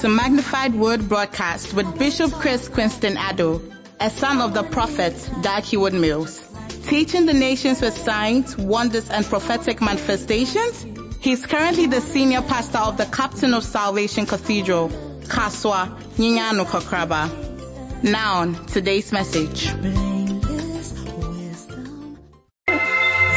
[0.00, 3.62] to Magnified Word Broadcast with Bishop Chris Quinston Addo,
[3.98, 5.14] a son of the prophet
[5.64, 6.38] Heward Mills.
[6.86, 10.84] Teaching the nations with signs, wonders, and prophetic manifestations,
[11.20, 14.90] he is currently the senior pastor of the Captain of Salvation Cathedral,
[15.22, 18.02] Kasoa Nyanyano Kokraba.
[18.02, 19.68] Now, on today's message.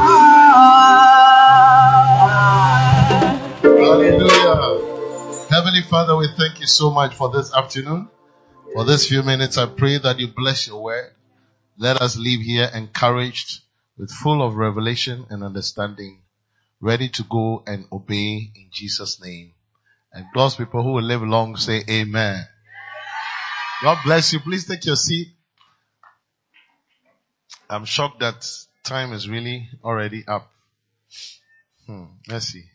[3.80, 5.48] Hallelujah.
[5.50, 8.10] Heavenly Father, we thank you so much for this afternoon.
[8.74, 11.12] For this few minutes, I pray that you bless your word.
[11.78, 13.60] Let us leave here encouraged
[13.98, 16.21] with full of revelation and understanding,
[16.82, 19.54] ready to go and obey in Jesus' name.
[20.14, 22.46] And those people who will live long say amen.
[23.84, 24.40] God bless you.
[24.40, 25.30] Please take your seat.
[27.70, 28.46] I'm shocked that
[28.84, 30.52] time is really already up.
[31.86, 32.66] Hmm, let's see.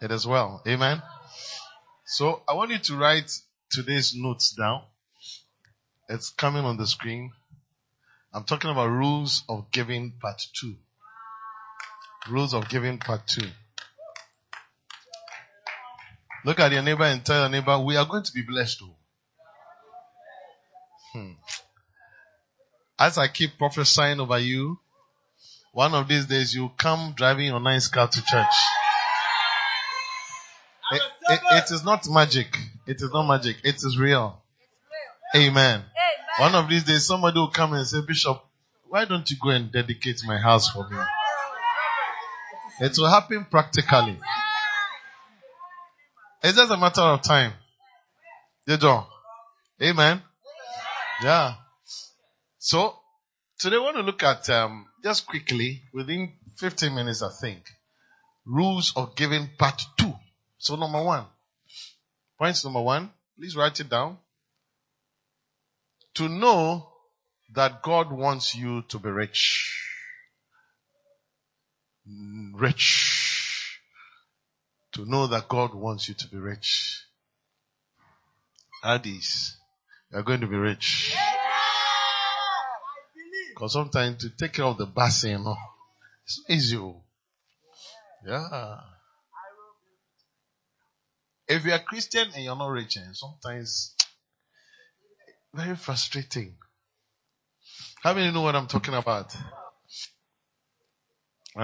[0.00, 0.62] It is well.
[0.66, 1.02] Amen.
[2.06, 3.30] So I want you to write
[3.70, 4.82] today's notes down.
[6.08, 7.32] It's coming on the screen.
[8.36, 10.74] I'm talking about rules of giving part two.
[12.28, 13.48] Rules of giving part two.
[16.44, 18.90] Look at your neighbor and tell your neighbor, we are going to be blessed too.
[21.14, 21.32] Hmm.
[22.98, 24.78] As I keep prophesying over you,
[25.72, 28.54] one of these days you come driving your nice car to church.
[30.92, 32.54] It, it- it is not magic.
[32.86, 33.56] It is not magic.
[33.64, 34.42] It is real.
[35.34, 35.82] Amen.
[36.38, 38.42] One of these days somebody will come and say, Bishop,
[38.88, 40.98] why don't you go and dedicate my house for me?
[42.80, 44.18] It will happen practically.
[46.42, 47.52] It's just a matter of time.
[48.66, 49.06] You know?
[49.82, 50.22] Amen.
[51.22, 51.54] Yeah.
[52.58, 52.94] So
[53.58, 57.62] today I want to look at um, just quickly within 15 minutes, I think,
[58.44, 60.12] rules of giving part two.
[60.58, 61.24] So number one,
[62.38, 64.18] points number one, please write it down.
[66.16, 66.88] To know
[67.54, 69.82] that God wants you to be rich.
[72.54, 73.80] Rich.
[74.92, 77.02] To know that God wants you to be rich.
[78.82, 79.56] Addis,
[80.10, 81.14] you are going to be rich.
[83.50, 85.56] Because sometimes to take care of the basin, you know,
[86.24, 86.76] it's easy.
[86.76, 87.02] oh.
[88.26, 88.80] Yeah.
[91.48, 93.95] If you're a Christian and you're not rich, and sometimes
[95.56, 96.54] very frustrating.
[98.02, 99.34] How many know what I'm talking about?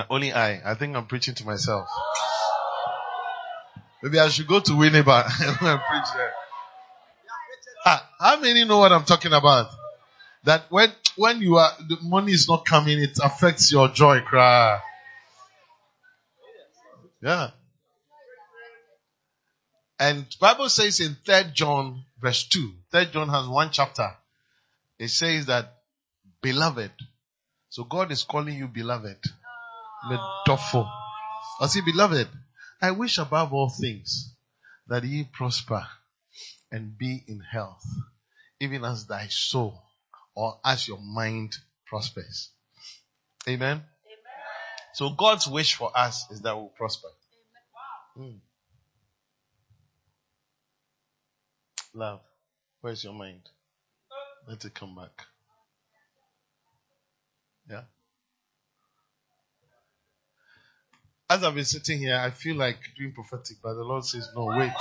[0.08, 0.72] Only I.
[0.72, 1.86] I think I'm preaching to myself.
[4.02, 5.24] Maybe I should go to Winneba
[5.62, 6.32] and preach there.
[7.84, 9.68] Ah, how many know what I'm talking about?
[10.44, 14.80] That when when you are the money is not coming, it affects your joy, cry.
[17.22, 17.50] Yeah.
[20.02, 22.72] And Bible says in Third John verse two.
[22.90, 24.10] Third John has one chapter.
[24.98, 25.76] It says that
[26.42, 26.90] beloved.
[27.68, 29.18] So God is calling you beloved.
[30.10, 30.90] Medofo.
[31.60, 32.26] I say beloved.
[32.80, 34.34] I wish above all things
[34.88, 35.86] that ye prosper
[36.72, 37.86] and be in health,
[38.58, 39.84] even as thy soul
[40.34, 41.54] or as your mind
[41.86, 42.50] prospers.
[43.48, 43.84] Amen.
[44.94, 47.08] So God's wish for us is that we'll prosper.
[48.18, 48.40] Mm.
[51.94, 52.20] Love,
[52.80, 53.42] where's your mind?
[54.48, 55.26] Let it come back.
[57.68, 57.82] Yeah.
[61.28, 64.46] As I've been sitting here, I feel like doing prophetic, but the Lord says, no,
[64.46, 64.72] wait.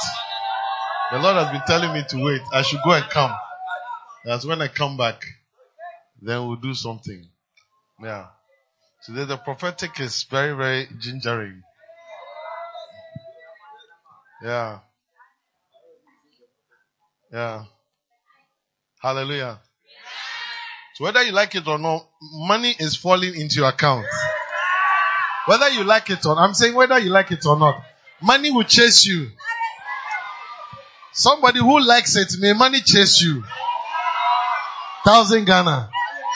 [1.12, 2.42] The Lord has been telling me to wait.
[2.54, 3.31] I should go and come.
[4.25, 5.25] That's when I come back.
[6.22, 7.28] Then we'll do something.
[8.02, 8.28] Yeah.
[9.06, 11.62] Today the prophetic is very, very gingering.
[14.44, 14.80] Yeah.
[17.31, 17.63] Yeah.
[19.01, 19.60] Hallelujah.
[20.95, 24.06] So whether you like it or not, money is falling into your account.
[25.45, 27.81] Whether you like it or not, I'm saying whether you like it or not,
[28.22, 29.30] money will chase you.
[31.13, 33.44] Somebody who likes it, may money chase you.
[35.04, 35.89] Thousand Ghana,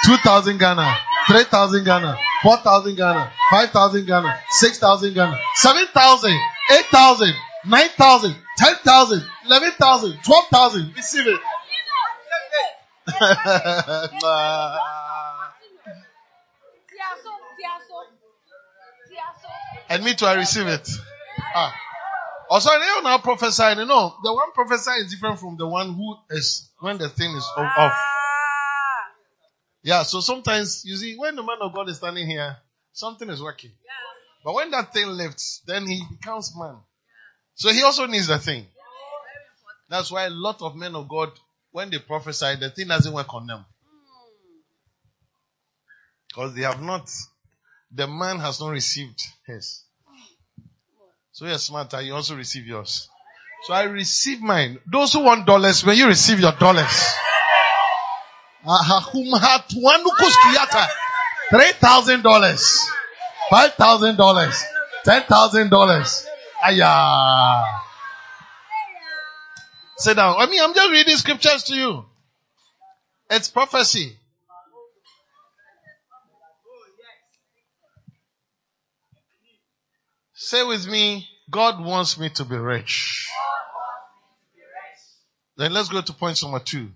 [0.05, 5.39] two thousand Ghana, three thousand Ghana, four thousand Ghana, five thousand Ghana, six thousand Ghana,
[5.53, 6.35] seven thousand,
[6.71, 7.33] eight thousand,
[7.67, 10.93] 9,000, 10,000, 11,000, 12,000.
[10.95, 11.39] Receive it.
[19.87, 20.89] And me too, I receive it.
[21.55, 21.73] Ah.
[22.49, 23.79] Also, they are now prophesying.
[23.79, 27.31] You know, the one prophesying is different from the one who is when the thing
[27.35, 27.97] is off.
[29.83, 32.57] Yeah, so sometimes you see when the man of God is standing here,
[32.93, 33.71] something is working.
[34.43, 36.77] But when that thing lifts, then he becomes man.
[37.55, 38.65] So he also needs the thing.
[39.89, 41.31] That's why a lot of men of God,
[41.71, 43.65] when they prophesy, the thing doesn't work on them.
[46.27, 47.09] Because they have not,
[47.91, 49.83] the man has not received his.
[51.31, 53.09] So you're smarter, you also receive yours.
[53.63, 54.79] So I receive mine.
[54.91, 57.13] Those who want dollars, when you receive your dollars.
[61.49, 62.79] Three thousand dollars.
[63.49, 64.63] Five thousand dollars.
[65.03, 66.25] Ten thousand dollars.
[66.63, 67.63] Aya.
[69.97, 70.35] Sit down.
[70.37, 72.05] I mean, I'm just reading scriptures to you.
[73.29, 74.17] It's prophecy.
[80.33, 83.29] Say with me, God wants me to be rich.
[85.57, 86.89] Then let's go to point number two.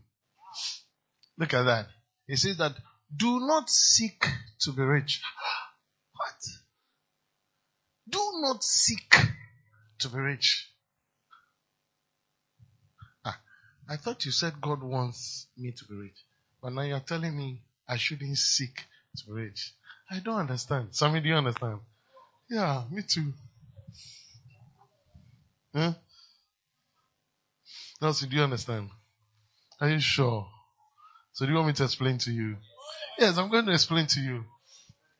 [1.37, 1.87] Look at that.
[2.27, 2.73] He says that
[3.15, 4.27] do not seek
[4.61, 5.21] to be rich.
[6.13, 6.35] What?
[8.09, 9.15] Do not seek
[9.99, 10.69] to be rich.
[13.25, 13.39] Ah,
[13.89, 16.17] I thought you said God wants me to be rich.
[16.61, 18.85] But now you're telling me I shouldn't seek
[19.17, 19.73] to be rich.
[20.11, 20.89] I don't understand.
[20.91, 21.79] Sammy, do you understand?
[22.49, 23.33] Yeah, me too.
[25.73, 25.93] Huh?
[28.01, 28.89] Nancy, do you understand?
[29.79, 30.47] Are you sure?
[31.33, 32.57] So do you want me to explain to you?
[33.17, 34.45] Yes, I'm going to explain to you.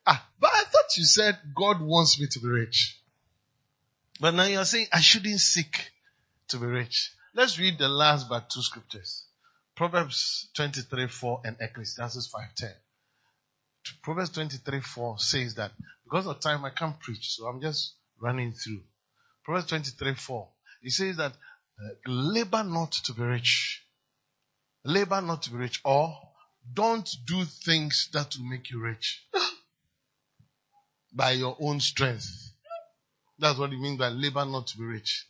[0.08, 2.99] Ah, but I thought you said God wants me to be rich.
[4.20, 5.92] But now you're saying I shouldn't seek
[6.50, 7.14] to be rich.
[7.34, 9.26] Let's read the last but two scriptures.
[9.76, 12.70] Proverbs 23, 4 and Ecclesiastes 5, 10.
[14.04, 15.72] Proverbs 23, 4 says that
[16.04, 18.82] because of time I can't preach, so I'm just running through.
[19.46, 20.48] Proverbs 23, 4.
[20.84, 23.86] It says that uh, labor not to be rich.
[24.84, 26.14] Labor not to be rich or
[26.74, 29.24] don't do things that will make you rich
[31.14, 32.49] by your own strength.
[33.40, 35.26] That's what it means by labor not to be rich.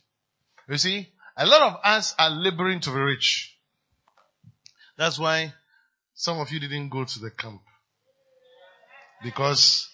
[0.68, 3.56] You see, a lot of us are laboring to be rich.
[4.96, 5.54] That's why
[6.14, 7.62] some of you didn't go to the camp.
[9.22, 9.88] Because,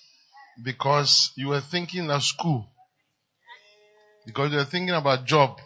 [0.63, 2.69] because you were thinking of school.
[4.25, 5.61] Because you were thinking about job.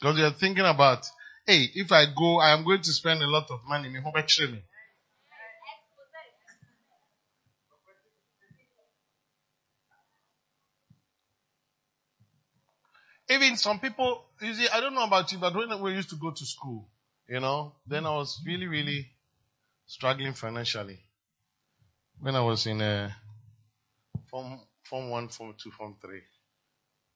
[0.00, 1.06] Because you are thinking about,
[1.46, 3.88] hey, if I go, I am going to spend a lot of money.
[3.88, 4.00] Me
[13.32, 16.16] Even some people, you see, I don't know about you, but when we used to
[16.16, 16.88] go to school,
[17.28, 19.08] you know, then I was really, really
[19.86, 21.00] struggling financially.
[22.20, 23.10] When I was in uh,
[24.30, 26.20] form, form one, form two, form three.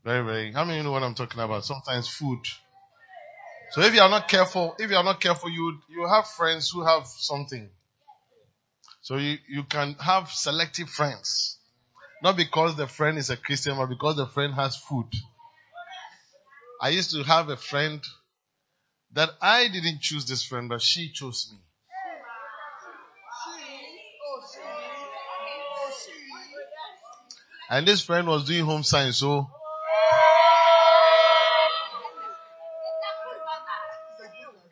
[0.05, 0.53] Very, very.
[0.53, 1.65] How many you know what I'm talking about?
[1.65, 2.41] Sometimes food.
[3.73, 6.70] So if you are not careful, if you are not careful, you you have friends
[6.70, 7.69] who have something.
[9.03, 11.58] So you, you can have selective friends.
[12.23, 15.06] Not because the friend is a Christian, but because the friend has food.
[16.81, 18.03] I used to have a friend
[19.13, 21.59] that I didn't choose this friend, but she chose me.
[27.69, 29.49] And this friend was doing home science, so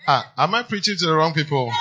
[0.07, 1.73] Ah, am I preaching to the wrong people?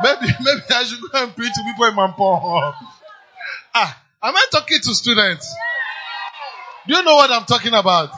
[0.00, 2.72] Maybe, maybe I should go and preach to people in Mampo.
[3.74, 5.52] Ah, am I talking to students?
[6.86, 8.10] Do you know what I'm talking about?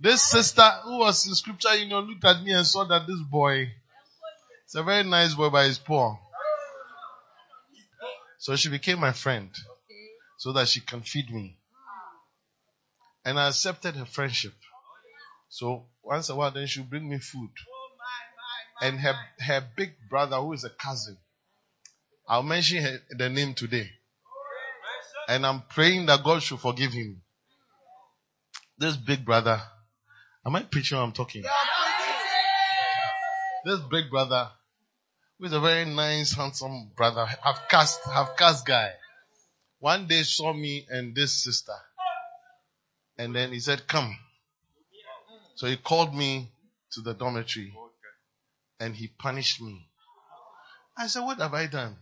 [0.00, 3.20] This sister who was in scripture, you know, looked at me and saw that this
[3.30, 3.72] boy
[4.66, 6.18] is a very nice boy, but he's poor.
[8.38, 9.50] So she became my friend
[10.36, 11.56] so that she can feed me.
[13.24, 14.54] And I accepted her friendship.
[15.48, 17.50] So once a while, then she'll bring me food.
[18.80, 21.16] And her, her big brother, who is a cousin,
[22.28, 23.90] I'll mention her, the name today.
[25.28, 27.20] And I'm praying that God should forgive him.
[28.78, 29.60] This big brother,
[30.48, 31.44] am I preaching or I'm talking?
[33.64, 34.48] This big brother,
[35.38, 38.92] who is a very nice, handsome brother, have cast, have cast guy.
[39.78, 41.74] One day saw me and this sister.
[43.18, 44.16] And then he said, come.
[45.56, 46.50] So he called me
[46.92, 47.74] to the dormitory
[48.80, 49.86] and he punished me.
[50.96, 51.96] I said, what have I done?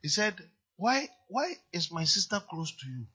[0.00, 0.34] He said,
[0.76, 3.06] why, why is my sister close to you?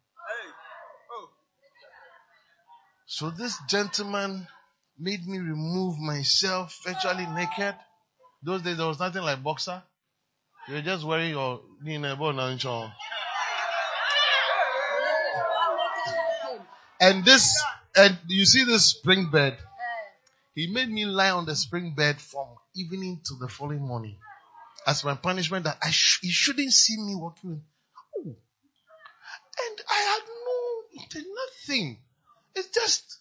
[3.06, 4.48] So this gentleman
[4.98, 7.76] made me remove myself virtually naked.
[8.42, 9.84] Those days there was nothing like boxer.
[10.68, 11.62] You were just wearing your
[17.02, 17.64] and this
[17.96, 19.58] and you see this spring bed.
[20.56, 24.18] He made me lie on the spring bed from evening to the following morning
[24.86, 27.64] as my punishment that I sh- he shouldn't see me walking.
[28.18, 28.22] Oh.
[28.26, 31.24] And I had no
[31.68, 31.98] nothing.
[32.56, 33.20] It's just.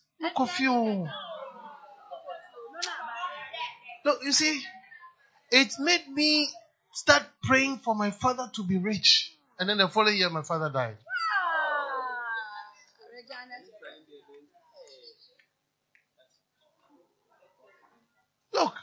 [4.05, 4.63] Look, you see,
[5.51, 6.49] it made me
[6.93, 9.35] start praying for my father to be rich.
[9.59, 10.97] And then the following year, my father died.
[18.53, 18.75] Look,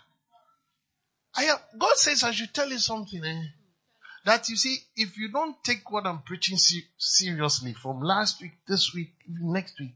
[1.35, 3.23] I have, God says I should tell you something.
[3.23, 3.43] Eh?
[4.25, 6.57] That you see, if you don't take what I'm preaching
[6.97, 9.93] seriously from last week, this week, next week,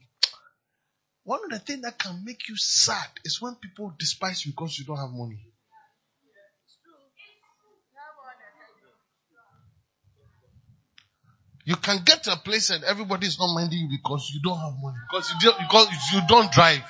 [1.24, 4.78] one of the things that can make you sad is when people despise you because
[4.78, 5.40] you don't have money.
[11.66, 14.60] You can get to a place and everybody is not minding you because you don't
[14.60, 14.98] have money.
[15.10, 16.84] Because you don't, because you don't drive.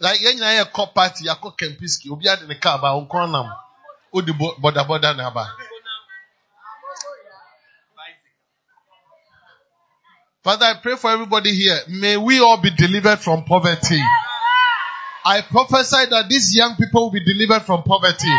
[0.00, 3.50] Like when you cop party, you call Kempinski, obi ade ne car ba onkon nam.
[4.12, 5.46] O di boda boda na ba.
[10.46, 11.76] Father, I pray for everybody here.
[11.88, 14.00] May we all be delivered from poverty.
[15.24, 18.30] I prophesy that these young people will be delivered from poverty.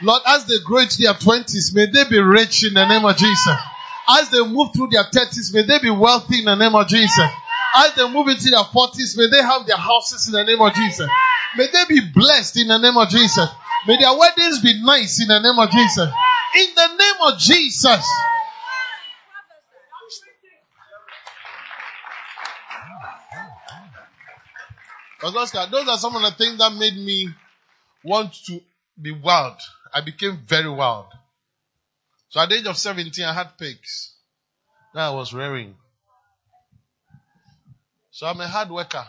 [0.00, 3.14] Lord, as they grow into their twenties, may they be rich in the name of
[3.18, 3.56] Jesus.
[4.08, 7.28] As they move through their thirties, may they be wealthy in the name of Jesus.
[7.76, 10.72] As they move into their forties, may they have their houses in the name of
[10.72, 11.10] Jesus.
[11.58, 13.50] May they be blessed in the name of Jesus.
[13.86, 16.08] May their weddings be nice in the name of Jesus.
[16.56, 18.00] In the name of Jesus.
[25.22, 27.28] Oscar, those are some of the things that made me
[28.04, 28.60] want to
[29.00, 29.56] be wild.
[29.94, 31.06] I became very wild.
[32.28, 34.14] So at the age of 17, I had pigs
[34.94, 35.76] that I was rearing.
[38.10, 39.04] So I'm a hard worker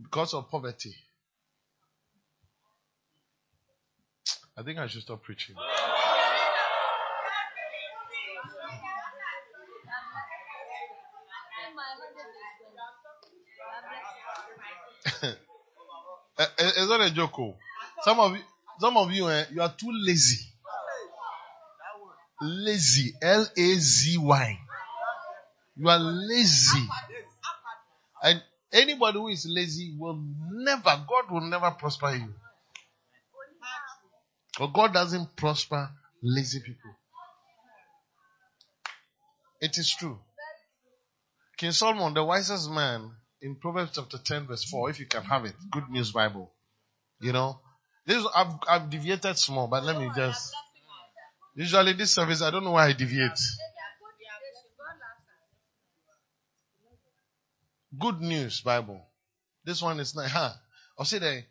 [0.00, 0.94] because of poverty.
[4.56, 5.56] I think I should stop preaching.
[16.58, 17.38] it's not a joke.
[17.38, 17.56] Oh.
[18.02, 18.42] Some of you,
[18.78, 20.46] some of you, eh, you are too lazy.
[22.40, 24.58] Lazy, L A Z Y.
[25.76, 26.88] You are lazy.
[28.22, 28.42] And
[28.72, 32.34] anybody who is lazy will never, God will never prosper you.
[34.58, 35.90] But God doesn't prosper
[36.22, 36.90] lazy people.
[39.60, 40.18] It is true.
[41.56, 43.12] King Solomon, the wisest man,
[43.42, 46.50] in Proverbs chapter 10, verse 4, if you can have it, Good News Bible.
[47.20, 47.60] You know,
[48.06, 50.54] this I've, I've deviated small, but let me just.
[51.54, 53.38] Usually, this service, I don't know why I deviate.
[57.98, 59.04] Good news, Bible.
[59.64, 60.52] This one is not, huh?
[60.98, 61.44] I'll say that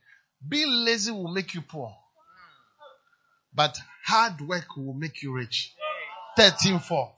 [0.48, 1.96] being lazy will make you poor.
[3.54, 5.76] But hard work will make you rich.
[6.36, 7.14] 13 4.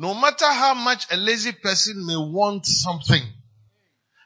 [0.00, 3.20] No matter how much a lazy person may want something,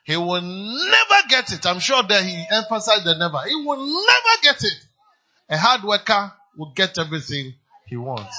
[0.05, 1.65] he will never get it.
[1.65, 3.39] I'm sure that he emphasized the never.
[3.49, 4.87] He will never get it.
[5.49, 7.55] A hard worker will get everything
[7.87, 8.37] he wants.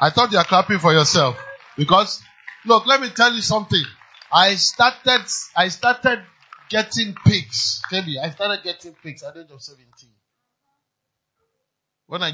[0.00, 1.38] I thought you are clapping for yourself.
[1.76, 2.20] Because,
[2.64, 3.84] look, let me tell you something.
[4.32, 5.24] I started,
[5.56, 6.24] I started
[6.68, 7.80] getting pigs.
[7.90, 10.10] Tell me, I started getting pigs at the age of 17.
[12.06, 12.32] When I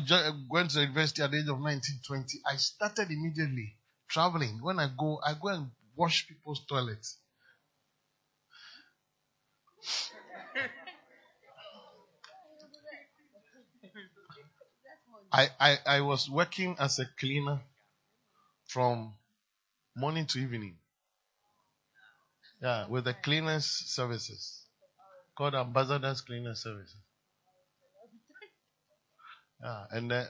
[0.50, 3.76] went to university at the age of 19, 20, I started immediately
[4.08, 4.60] traveling.
[4.62, 7.16] When I go, I go and wash people's toilets.
[15.32, 17.62] I, I, I was working as a cleaner
[18.66, 19.14] from
[19.96, 20.76] morning to evening.
[22.60, 24.66] Yeah, with the cleaners services
[25.36, 26.96] called Ambassadors Cleaner Services.
[29.62, 30.24] Yeah, and uh,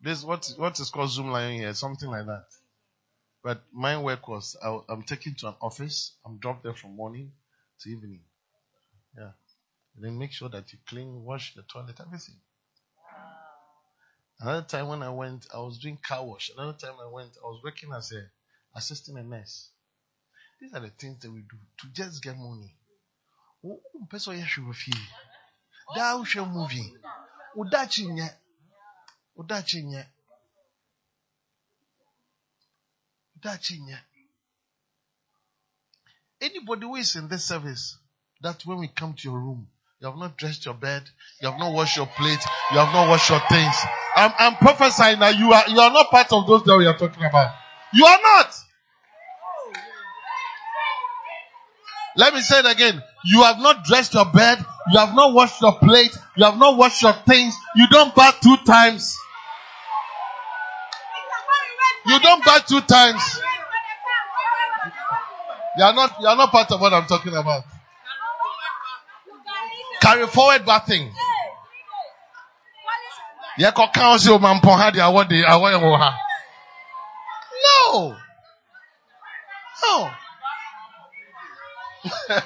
[0.00, 2.46] this what what is called Zoom Zoomlion here, something like that.
[3.42, 6.12] But my work was I, am taken to an office.
[6.24, 7.32] I'm dropped there from morning
[7.80, 8.20] to evening.
[9.16, 9.30] Yeah,
[9.94, 12.34] and then make sure that you clean, wash the toilet, everything.
[14.40, 16.50] Another time when I went, I was doing car wash.
[16.56, 18.24] Another time I went, I was working as a
[18.76, 19.68] assistant a nurse.
[20.60, 22.74] These are the things that we do to just get money.
[29.38, 30.04] Wodakye nyɛ
[33.36, 33.98] wodakye nyɛ
[36.40, 37.96] anybody who is in this service
[38.40, 39.68] that when we come to your room
[40.00, 41.02] you have not dressed your bed
[41.40, 42.40] you have not washed your plate
[42.72, 43.76] you have not washed your things
[44.16, 46.96] i'm, I'm prophesying that you are you are not part of those that we are
[46.98, 47.54] talking about
[47.94, 48.54] you are not
[52.16, 53.00] Let me say it again.
[53.26, 54.58] You have not dressed your bed.
[54.90, 56.10] You have not washed your plate.
[56.36, 57.54] You have not washed your things.
[57.76, 59.16] You don't bath two times.
[62.08, 63.22] You don't bath two times.
[65.76, 67.64] You are not, you are not part of what I'm talking about.
[70.00, 71.12] Carry forward bad bathing.
[77.64, 78.16] No.
[79.82, 80.10] No.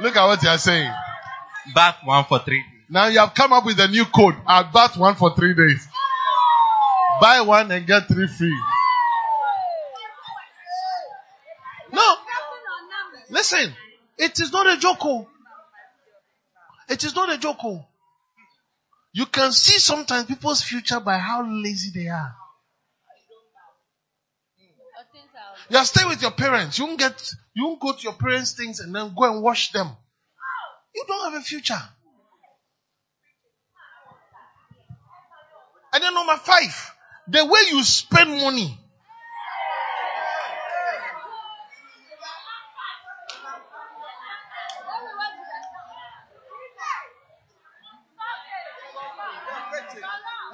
[0.00, 0.92] Look at what you are saying.
[1.74, 2.62] Bath one for three.
[2.88, 4.36] Now you have come up with a new code.
[4.46, 5.88] I bath one for three days.
[7.20, 8.58] Buy one and get three free.
[11.92, 12.16] No.
[13.30, 13.72] Listen,
[14.18, 14.98] it is not a joke.
[15.02, 15.28] oh.
[16.88, 17.58] It is not a joke.
[17.64, 17.84] oh.
[19.12, 22.34] You can see sometimes people's future by how lazy they are.
[25.68, 26.78] You are staying with your parents.
[26.78, 29.70] You won't get, you won't go to your parents' things and then go and wash
[29.72, 29.88] them.
[30.94, 31.80] You don't have a future.
[35.94, 36.91] And then number five,
[37.28, 38.78] the way you spend money.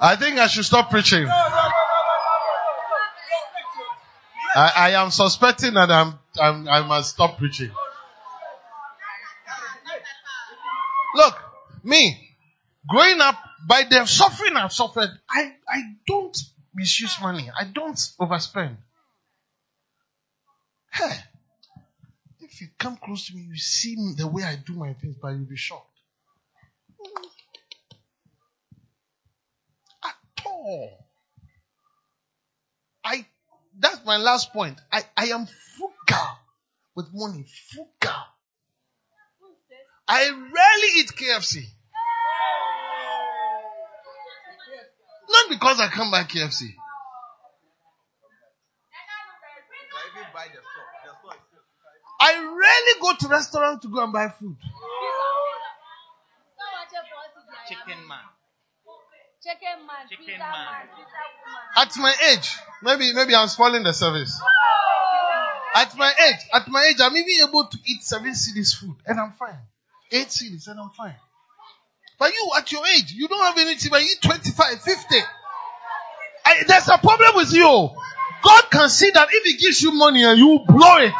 [0.01, 1.27] I think I should stop preaching.
[4.55, 7.69] I, I am suspecting that I'm, I'm, I must stop preaching.
[11.15, 11.35] Look,
[11.83, 12.35] me,
[12.87, 13.35] growing up,
[13.67, 16.37] by the suffering I've suffered, I, I don't
[16.73, 17.49] misuse money.
[17.57, 18.75] I don't overspend.
[20.91, 21.17] Hey,
[22.39, 25.29] if you come close to me, you see the way I do my things, but
[25.29, 25.85] you'll be shocked.
[30.03, 31.05] At all.
[33.03, 33.25] I
[33.77, 34.79] that's my last point.
[34.91, 36.27] I, I am frugal
[36.95, 37.45] with money.
[37.71, 38.17] Frugal.
[40.07, 41.65] I rarely eat KFC.
[45.49, 46.75] Not because I come by KFC.
[52.21, 54.57] I rarely go to restaurant to go and buy food.
[57.67, 58.19] Chicken man.
[59.41, 60.51] Chicken man, Chicken pizza man.
[60.51, 61.79] man, pizza.
[61.79, 64.39] At my age, maybe maybe I'm spoiling the service.
[65.75, 69.19] At my age, at my age, I'm even able to eat seven cedis food and
[69.19, 69.57] I'm fine.
[70.11, 71.15] Eight cedis and I'm fine.
[72.19, 75.15] But you, at your age, you don't have anything, but you eat 25, 50.
[76.67, 77.89] There's a problem with you.
[78.41, 81.13] God can see that if He gives you money and you blow it.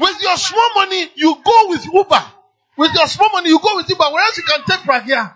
[0.00, 2.24] With your small money, you go with Uber.
[2.76, 4.04] With your small money, you go with Uber.
[4.12, 5.34] Where else you can take Pragia?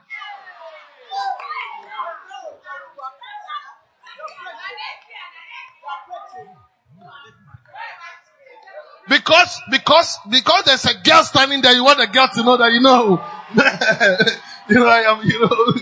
[9.08, 12.72] Because, because, because there's a girl standing there, you want the girl to know that
[12.72, 13.22] you know,
[14.68, 15.74] you know, I am, you know,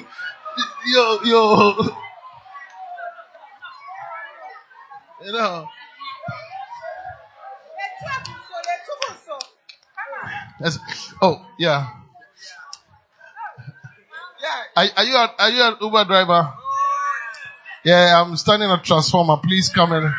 [0.87, 1.97] you, you,
[10.61, 10.79] Yes.
[11.23, 11.89] Oh, yeah.
[14.77, 16.53] Are, are you a, are you an Uber driver?
[17.85, 19.39] Yeah, I'm standing at transformer.
[19.39, 20.13] Please come in.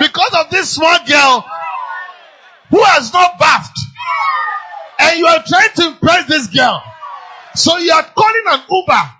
[0.00, 1.44] Because of this small girl
[2.70, 3.78] who has not bathed,
[5.00, 6.82] and you are trying to impress this girl,
[7.54, 9.10] so you are calling an Uber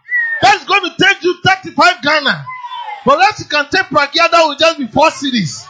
[0.42, 2.44] that's going to take you 35 Ghana.
[3.08, 5.66] But else you can take Pragia that will just be four cedis.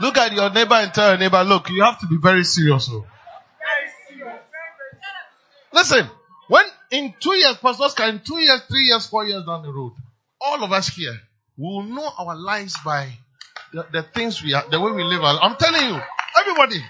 [0.00, 2.88] Look at your neighbor and tell your neighbor, look, you have to be very serious.
[2.92, 3.04] Oh.
[5.72, 6.08] Listen,
[6.46, 9.72] when in two years, Pastor Oscar, in two years, three years, four years down the
[9.72, 9.94] road,
[10.40, 11.18] all of us here
[11.56, 13.08] will know our lives by
[13.72, 15.22] the, the things we are, the way we live.
[15.22, 16.00] I'm telling you,
[16.38, 16.80] everybody.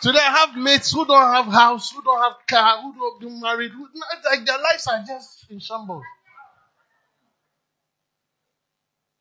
[0.00, 3.42] Today I have mates who don't have house, who don't have car, who don't get
[3.42, 3.88] married, who,
[4.30, 6.04] like their lives are just in shambles.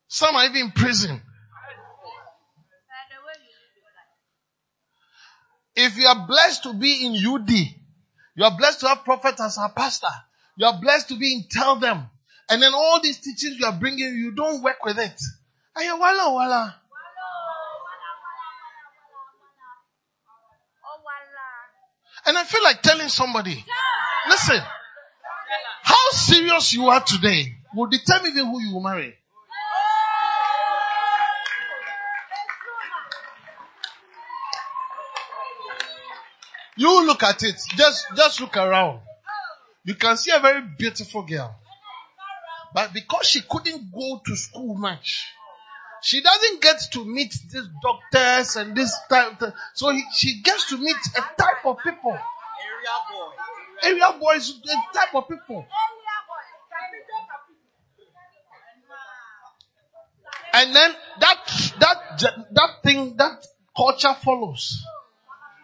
[0.08, 1.22] Some are even in prison.
[5.76, 7.50] If you are blessed to be in UD,
[8.36, 10.08] you are blessed to have prophet as our pastor.
[10.56, 12.10] You are blessed to be in Tell Them.
[12.50, 15.20] And then all these teachings you are bringing, you don't work with it.
[15.76, 16.76] Aye, wala, wala.
[22.26, 23.64] And I feel like telling somebody,
[24.28, 24.60] listen,
[25.82, 29.16] how serious you are today will determine who you will marry.
[36.76, 37.56] You look at it.
[37.76, 39.00] Just, just look around.
[39.84, 41.56] You can see a very beautiful girl.
[42.78, 45.34] But because she couldn't go to school much,
[46.04, 49.42] she doesn't get to meet these doctors and this type.
[49.74, 52.12] So he, she gets to meet a type of people.
[52.12, 55.66] Area boys, Area boys a type of people.
[60.54, 63.44] And then that that that thing that
[63.76, 64.86] culture follows.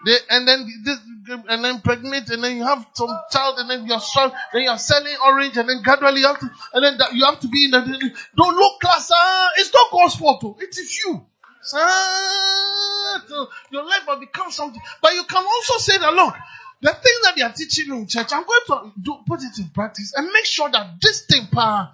[0.05, 0.99] They, and then this,
[1.47, 4.77] and then pregnant, and then you have some child, and then you're strong, then you're
[4.77, 7.65] selling orange, and then gradually you have to, and then that you have to be
[7.65, 10.57] in the, don't look class, ah, it's not God's fault, oh.
[10.59, 11.25] it is you.
[11.73, 13.23] Ah,
[13.71, 14.81] your life will become something.
[15.01, 16.33] But you can also say that, look,
[16.81, 19.57] the thing that they are teaching you in church, I'm going to do, put it
[19.57, 21.93] in practice and make sure that this thing, pa,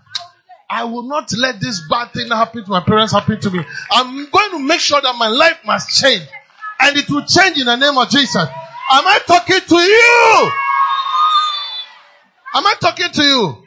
[0.67, 3.63] I will not let this bad thing happen to my parents happen to me.
[3.91, 6.27] I'm going to make sure that my life must change
[6.81, 8.35] and it will change in the name of Jesus.
[8.35, 10.51] Am I talking to you?
[12.55, 13.63] Am I talking to you?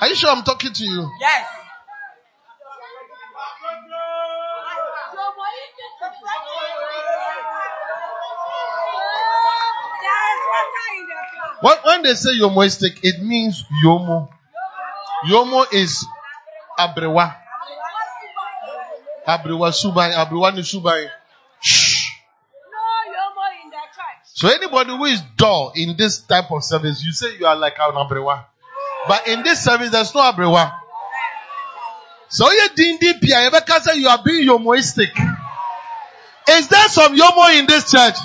[0.00, 1.10] Are you sure I'm talking to you?
[1.20, 1.46] Yes.
[11.60, 14.28] When, when they say yomoistic, it means yomo.
[15.26, 16.06] Yomo is
[16.78, 17.34] abrewa.
[19.26, 21.10] Abrewa subai, abrewa ni subai.
[21.60, 22.10] Shh.
[22.70, 24.22] No, you're more in the church.
[24.34, 27.76] So anybody who is dull in this type of service, you say you are like
[27.78, 28.44] an abrewa.
[29.08, 30.72] But in this service, there's no abrewa.
[32.28, 35.10] So you dindi pia, you say you are being yomoistic.
[36.48, 38.16] Is there some yomo in this church?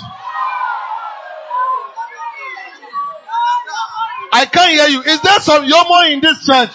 [4.34, 5.02] I can't hear you.
[5.02, 6.70] Is there some yomo in this church?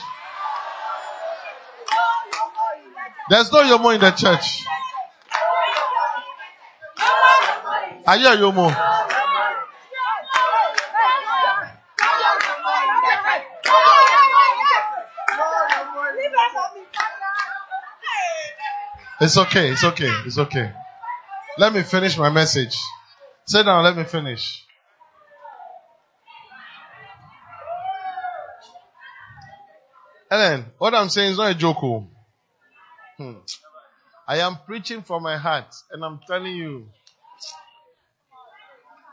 [3.30, 4.64] There's no yomo in the church.
[8.08, 8.98] Are you a yomo?
[19.20, 19.72] It's okay.
[19.72, 20.12] It's okay.
[20.26, 20.72] It's okay.
[21.58, 22.78] Let me finish my message.
[23.46, 23.84] Sit down.
[23.84, 24.64] Let me finish.
[30.30, 31.84] Ellen, what I'm saying is not a joke.
[31.84, 32.08] Oh.
[33.18, 33.34] Hmm.
[34.28, 36.88] I am preaching from my heart, and I'm telling you,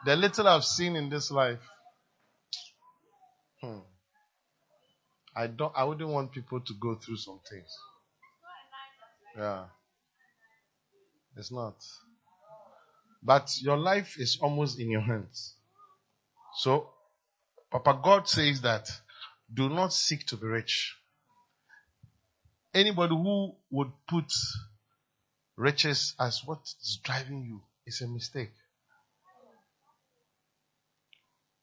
[0.06, 1.60] the little I've seen in this life,
[3.62, 3.78] hmm,
[5.36, 5.72] I don't.
[5.76, 7.70] I wouldn't want people to go through some things.
[9.38, 9.64] Yeah,
[11.36, 11.76] it's not.
[13.22, 15.54] But your life is almost in your hands.
[16.58, 16.90] So,
[17.70, 18.88] Papa God says that
[19.52, 20.96] do not seek to be rich.
[22.74, 24.32] Anybody who would put
[25.56, 28.50] riches as what is driving you is a mistake.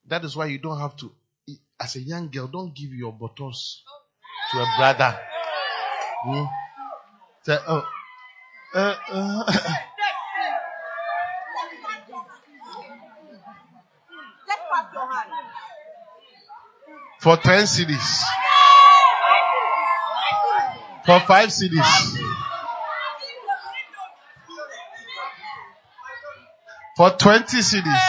[0.08, 1.12] That is why you don't have to,
[1.80, 3.84] as a young girl, don't give your buttons
[4.52, 5.20] to a brother.
[6.24, 6.46] Hmm?
[7.44, 7.86] Say, oh,
[8.74, 9.52] uh, uh,
[17.20, 18.41] for 10 cedis.
[21.06, 22.18] For 5 cedis.
[26.96, 28.02] For 20 cedis.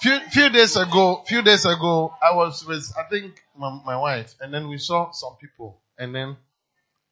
[0.00, 4.34] Few, few days ago, few days ago, I was with, I think, my, my wife,
[4.40, 6.36] and then we saw some people, and then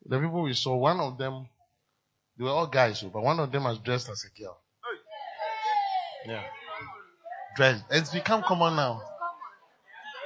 [0.05, 1.49] the people we saw, one of them,
[2.39, 4.57] they were all guys, oh, but one of them was dressed as a girl.
[6.27, 6.45] Yeah.
[7.57, 7.83] Dressed.
[7.91, 9.03] It's become common now.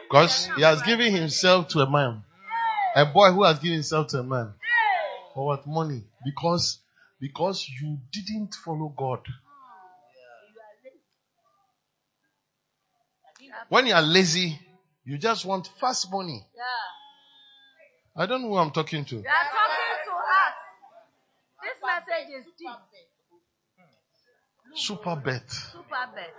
[0.08, 2.24] Because he has given himself to a man.
[2.96, 4.54] A boy who has given himself to a man.
[5.34, 5.66] For what?
[5.66, 6.04] Money.
[6.24, 6.78] Because,
[7.20, 9.20] because you didn't follow God.
[13.68, 14.58] When you are lazy,
[15.04, 16.44] you just want fast money.
[18.16, 19.16] I don't know who I'm talking to.
[19.16, 20.54] You are talking to us.
[21.62, 22.68] This message is deep.
[24.74, 25.50] Super bet.
[25.50, 26.30] Super best.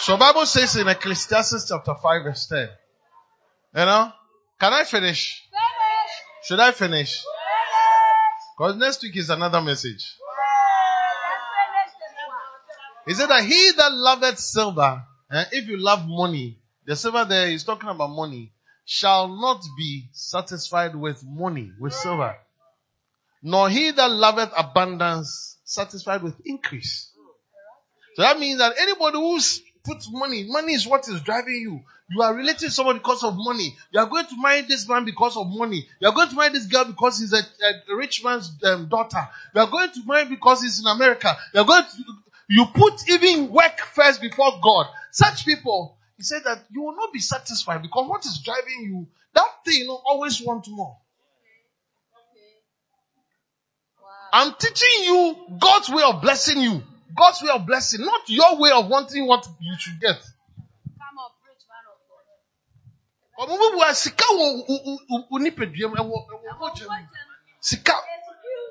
[0.00, 2.68] So Bible says in Ecclesiastes chapter 5 verse 10.
[3.74, 4.12] You know?
[4.60, 5.42] Can I finish?
[5.50, 6.16] finish.
[6.44, 7.22] Should I finish?
[8.56, 10.14] Because next week is another message.
[13.06, 17.48] He said that he that loveth silver, and if you love money, the silver there
[17.48, 18.52] is talking about money,
[18.84, 22.36] shall not be satisfied with money, with silver.
[23.42, 27.12] Nor he that loveth abundance satisfied with increase.
[28.16, 29.38] So that means that anybody who
[29.84, 31.80] puts money, money is what is driving you.
[32.10, 33.76] You are relating to someone because of money.
[33.90, 35.86] You are going to marry this man because of money.
[36.00, 39.28] You are going to marry this girl because he's a, a rich man's um, daughter.
[39.54, 41.36] You are going to marry because he's in America.
[41.52, 42.04] You are going to,
[42.48, 44.86] you put even work first before God.
[45.10, 49.06] Such people, he said that you will not be satisfied because what is driving you,
[49.34, 50.96] that thing you know, always want more.
[54.32, 56.82] I'm teaching you God's way of blessing you.
[57.16, 60.16] God's way of blessing, not your way of wanting what you should get.
[67.60, 67.92] Sika.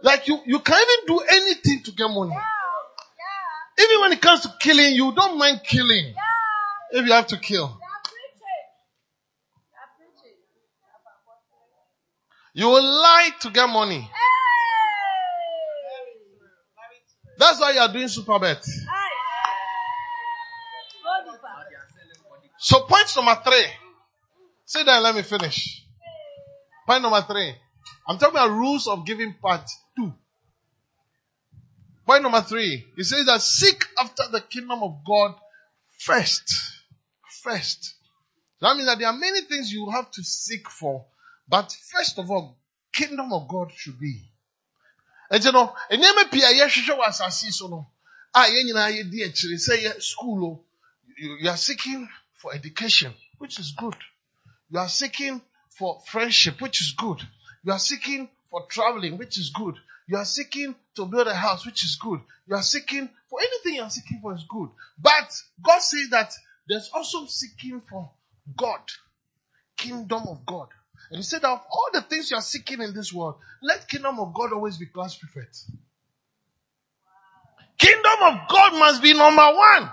[0.04, 2.32] Like you, you can even do anything to get money.
[2.32, 3.84] yeah.
[3.84, 6.14] Even when it comes to killing, you don't mind killing.
[6.14, 7.00] yeah.
[7.00, 7.80] If you have to kill.
[12.54, 14.10] You will lie to get money.
[17.58, 18.64] That's why you are doing super bet.
[22.60, 23.66] So point number three.
[24.66, 25.84] Sit down, let me finish.
[26.86, 27.56] Point number three.
[28.08, 29.68] I'm talking about rules of giving part
[29.98, 30.14] two.
[32.06, 32.86] Point number three.
[32.96, 35.34] He says that seek after the kingdom of God
[35.98, 36.54] first.
[37.42, 37.96] First.
[38.62, 41.08] That means that there are many things you have to seek for.
[41.50, 42.60] But first of all,
[42.94, 44.30] kingdom of God should be.
[45.32, 47.90] Nti no, nneɛma pii a yɛhwehwɛ wɔ asase so no,
[48.34, 50.66] a yɛn nyinaa yɛdi akyire sɛ yɛ school o,
[51.18, 53.96] you are seeking for education, which is good.
[54.70, 57.22] You are seeking for friendship, which is good.
[57.64, 59.76] You are seeking for traveling, which is good.
[60.08, 62.22] You are seeking to build a house, which is good.
[62.48, 64.70] You are seeking for anything you are seeking for is good.
[64.98, 66.34] But God says that
[66.68, 68.12] there's also seeking for
[68.56, 68.82] God,
[69.76, 70.68] kingdom of God.
[71.10, 74.20] And he said of all the things you are seeking in this world, let kingdom
[74.20, 75.58] of God always be class prefect.
[77.78, 79.90] Kingdom of God must be number one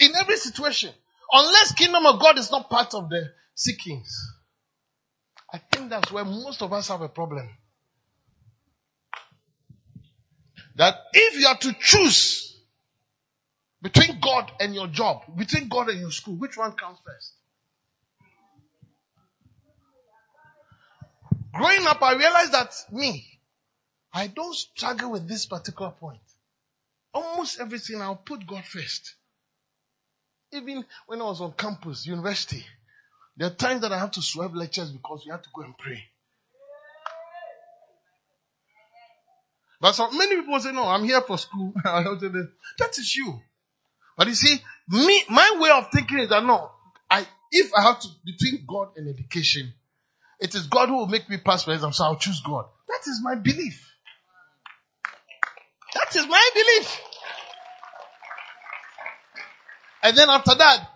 [0.00, 0.90] in every situation.
[1.32, 4.10] Unless kingdom of God is not part of the seekings.
[5.52, 7.48] I think that's where most of us have a problem.
[10.76, 12.56] That if you are to choose
[13.82, 17.34] between God and your job, between God and your school, which one comes first?
[21.52, 23.26] Growing up, I realized that me,
[24.12, 26.20] I don't struggle with this particular point.
[27.12, 29.14] Almost everything I'll put God first.
[30.52, 32.64] Even when I was on campus, university,
[33.36, 35.76] there are times that I have to swerve lectures because we have to go and
[35.76, 36.04] pray.
[39.80, 41.72] But so many people say, no, I'm here for school.
[41.84, 43.40] that is you.
[44.16, 46.70] But you see, me, my way of thinking is that no,
[47.08, 49.72] I, if I have to, between God and education,
[50.40, 52.66] it is God who will make me pass my exam, so I'll choose God.
[52.88, 53.86] That is my belief.
[55.94, 57.00] That is my belief.
[60.02, 60.88] And then after that,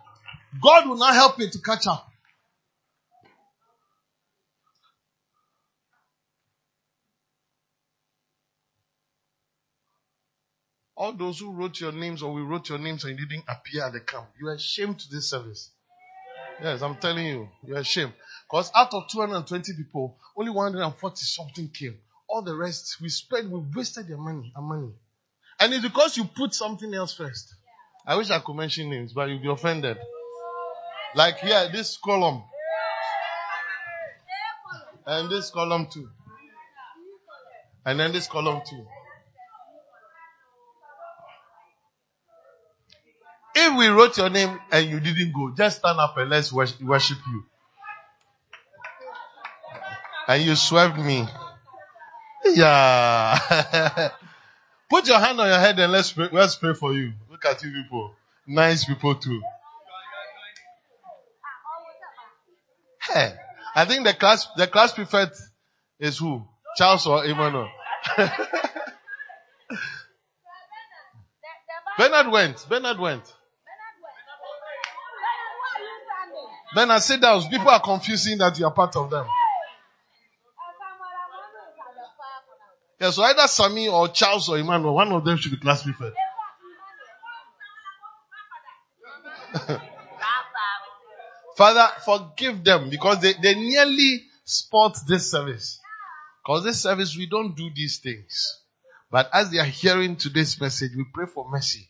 [0.63, 2.09] God will now help me to catch up.
[10.97, 13.85] All those who wrote your names or we wrote your names and you didn't appear
[13.85, 15.71] at the camp, you are ashamed to this service.
[16.63, 18.13] Yes, I'm telling you, you're ashamed.
[18.49, 21.99] Because out of 220 people, only 140 something came.
[22.29, 24.93] All the rest, we spent, we wasted their money, our money.
[25.61, 27.55] And it's because you put something else first.
[28.07, 29.97] I wish I could mention names, but you'll be offended.
[31.15, 32.43] Like here, this column.
[35.07, 36.09] And this column too.
[37.87, 38.87] And then this column too.
[43.55, 46.81] If we wrote your name and you didn't go, just stand up and let's worship,
[46.81, 47.45] you.
[50.27, 51.29] And you swerved me.
[52.47, 53.39] Yeah.
[54.91, 57.13] Put your hand on your head and let's pray, let's pray for you.
[57.31, 58.15] Look at you people.
[58.47, 59.43] Nice people too.
[63.03, 63.35] Hey,
[63.75, 65.37] I think the class, the class prefect
[66.01, 66.43] is who?
[66.77, 67.69] Charles or Emmanuel?
[71.99, 72.67] Bernard went.
[72.69, 73.23] Bernard went.
[76.75, 77.43] Bernard, said down.
[77.49, 79.27] People are confusing that you are part of them.
[83.01, 86.17] Yeah, so either Sammy or Charles or Emmanuel, one of them should be class prefect.
[91.57, 95.81] Father, forgive them because they, they nearly spot this service.
[96.43, 98.61] Because this service, we don't do these things.
[99.11, 101.89] But as they are hearing today's message, we pray for mercy.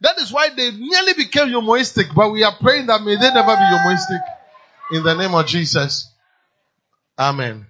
[0.00, 3.56] That is why they nearly became homoistic, but we are praying that may they never
[3.56, 4.20] be homoistic.
[4.92, 6.10] In the name of Jesus.
[7.18, 7.66] Amen.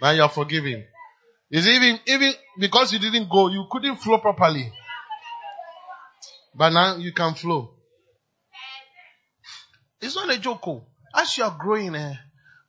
[0.00, 0.84] Now you are forgiven.
[1.50, 4.72] Is even even because you didn't go, you couldn't flow properly.
[6.54, 7.70] But now you can flow.
[10.00, 10.66] It's not a joke.
[10.66, 10.84] oh.
[11.14, 12.14] As you are growing, eh,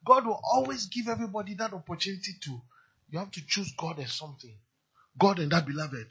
[0.06, 2.62] God will always give everybody that opportunity to.
[3.10, 4.56] You have to choose God as something.
[5.18, 6.08] God and that beloved.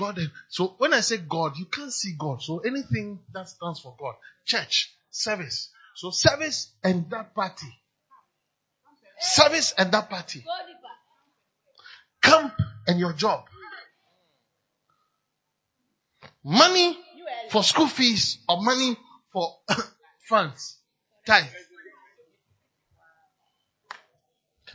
[0.00, 2.42] God so when I say God, you can't see God.
[2.42, 4.14] So anything that stands for God,
[4.46, 5.70] church, service.
[5.94, 7.66] So service and that party.
[9.20, 10.42] Service and that party.
[12.22, 12.54] Camp
[12.86, 13.44] and your job.
[16.42, 16.98] Money
[17.50, 18.96] for school fees or money
[19.32, 19.58] for
[20.28, 20.78] funds.
[21.26, 21.44] Tithe.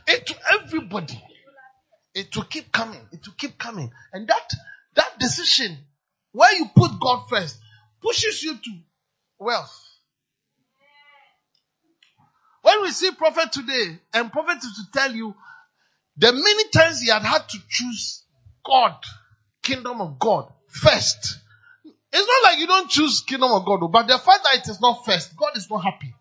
[0.06, 1.20] It to everybody.
[2.14, 3.00] It will keep coming.
[3.10, 3.90] It will keep coming.
[4.12, 4.50] And that
[4.96, 5.78] that decision
[6.32, 7.58] where you put God first
[8.02, 8.70] pushes you to
[9.38, 9.82] wealth.
[12.62, 15.34] When we see prophet today, and prophet is to tell you
[16.16, 18.24] the many times he had had to choose
[18.64, 18.96] God,
[19.62, 21.38] kingdom of God first.
[22.12, 24.80] It's not like you don't choose kingdom of God, but the fact that it is
[24.80, 26.14] not first, God is not happy.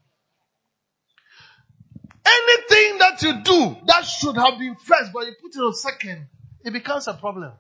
[2.26, 6.28] Anything that you do that should have been first, but you put it on second,
[6.64, 7.54] it becomes a problem.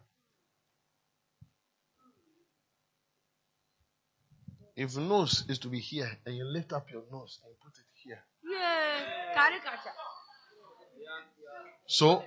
[4.76, 7.86] If nose is to be here and you lift up your nose and put it
[8.04, 8.20] here.
[8.44, 9.00] Yeah.
[11.88, 12.24] So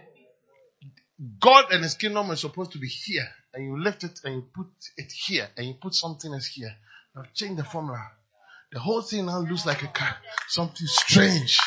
[1.41, 4.47] God and his kingdom is supposed to be here and you lift it and you
[4.55, 6.75] put it here and you put something else here.
[7.15, 8.13] Now change the formula.
[8.73, 11.59] The whole thing now looks like a car, something strange.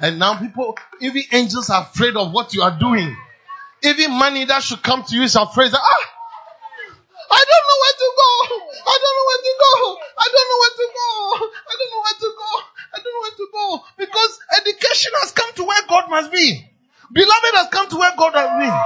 [0.00, 3.16] And now people, even angels are afraid of what you are doing.
[3.82, 6.06] Even money that should come to you is afraid that, ah,
[7.32, 7.99] I don't know where go.
[8.54, 9.74] I don't know where to go.
[10.18, 11.10] I don't know where to go.
[11.70, 12.50] I don't know where to go.
[12.92, 13.66] I don't know where to go.
[13.98, 16.66] Because education has come to where God must be.
[17.12, 18.80] Beloved has come to where God has been.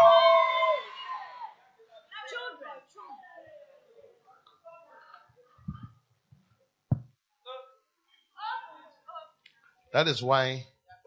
[9.92, 10.66] That is why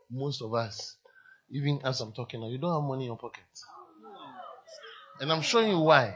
[0.09, 0.95] most of us,
[1.51, 3.43] even as I'm talking now, you don't have money in your pocket.
[5.19, 6.15] And I'm showing you why.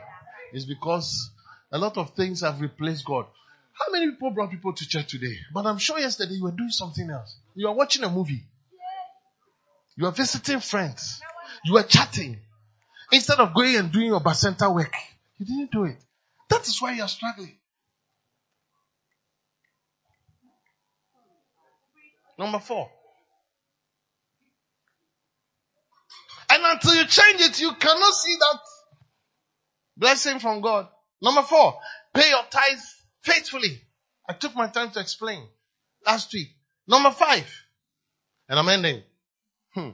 [0.53, 1.31] It's because
[1.71, 3.25] a lot of things have replaced God.
[3.73, 5.37] How many people brought people to church today?
[5.53, 7.35] But I'm sure yesterday you were doing something else.
[7.55, 8.43] You are watching a movie.
[9.95, 11.21] You are visiting friends.
[11.65, 12.39] You are chatting.
[13.11, 14.93] Instead of going and doing your bacenta work,
[15.37, 15.97] you didn't do it.
[16.49, 17.57] That is why you are struggling.
[22.37, 22.89] Number four.
[26.49, 28.59] And until you change it, you cannot see that
[29.95, 30.87] blessing from God.
[31.21, 31.79] Number four,
[32.13, 33.81] pay your tithes faithfully.
[34.27, 35.43] I took my time to explain
[36.05, 36.49] last week.
[36.87, 37.47] Number five,
[38.49, 39.03] and I'm ending.
[39.73, 39.89] Hmm.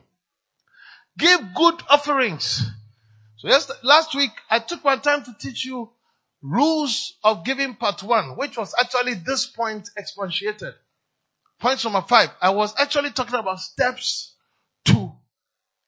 [1.18, 2.64] Give good offerings.
[3.38, 3.50] So
[3.84, 5.92] last week I took my time to teach you
[6.42, 10.74] rules of giving part one, which was actually this point expatiated.
[11.60, 14.36] Point number five, I was actually talking about steps
[14.86, 15.12] to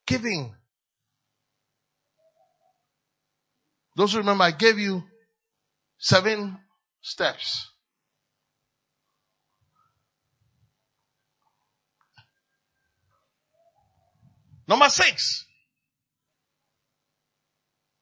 [0.07, 0.53] giving.
[3.95, 5.03] Those who remember, I gave you
[5.99, 6.57] seven
[7.01, 7.67] steps.
[14.67, 15.45] Number six.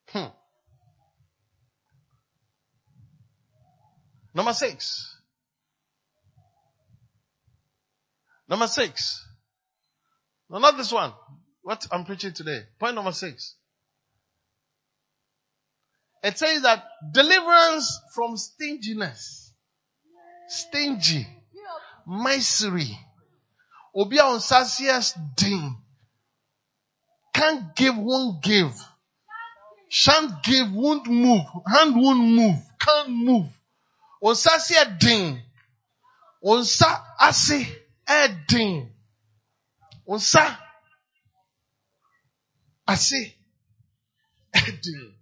[0.09, 0.27] Hmm.
[4.33, 5.15] Number six.
[8.49, 9.25] Number six.
[10.49, 11.13] No, not this one.
[11.61, 12.61] What I'm preaching today.
[12.79, 13.56] Point number six.
[16.27, 19.53] It says that deliverance from stinginess.
[20.49, 21.25] Stingy.
[22.05, 22.99] Misery.
[23.95, 25.73] Obi a onsasias din.
[27.33, 28.73] Can't give, won't give.
[29.89, 31.45] Shan't give, won't move.
[31.65, 32.59] Hand won't move.
[32.77, 33.47] Can't move.
[34.21, 35.41] Onsasia din.
[36.43, 37.65] Onsa ase
[38.49, 38.91] din.
[40.05, 40.57] Onsa
[42.85, 43.33] ase
[44.83, 45.16] din.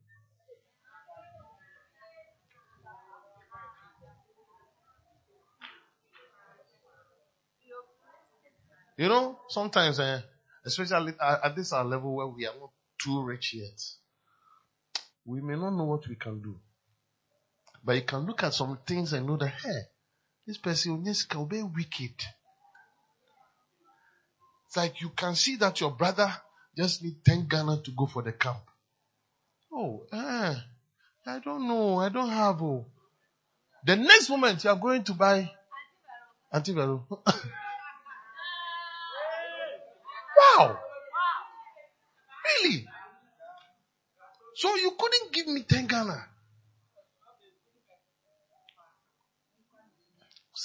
[8.98, 10.22] You know, sometimes, eh,
[10.66, 12.72] especially at, this our level where we are not
[13.02, 13.82] too rich yet,
[15.26, 16.56] we may not know what we can do.
[17.84, 19.82] But you can look at some things and know that, hey,
[20.48, 22.14] this person is be wicked.
[24.68, 26.34] It's like you can see that your brother
[26.78, 28.64] just need 10 Ghana to go for the camp.
[29.72, 30.56] Oh, eh,
[31.28, 32.00] I don't know.
[32.00, 32.62] I don't have.
[32.62, 32.86] Oh.
[33.86, 35.52] The next moment you are going to buy
[36.54, 37.04] antivero.
[40.58, 40.80] wow.
[42.64, 42.88] Really?
[44.56, 46.26] So you couldn't give me 10 Ghana.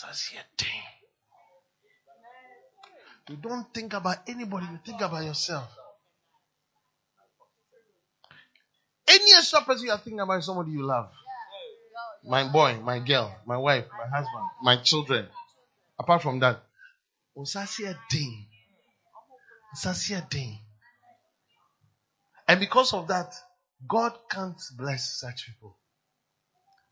[0.02, 0.82] That's your thing.
[3.28, 5.68] You don't think about anybody, you think about yourself.
[9.06, 11.10] Any extra person you are thinking about is somebody you love.
[12.24, 15.28] My boy, my girl, my wife, my husband, my children.
[15.98, 16.60] Apart from that,
[17.36, 18.46] Osasia thing.
[19.74, 20.58] Osasia thing.
[22.48, 23.32] And because of that,
[23.86, 25.76] God can't bless such people.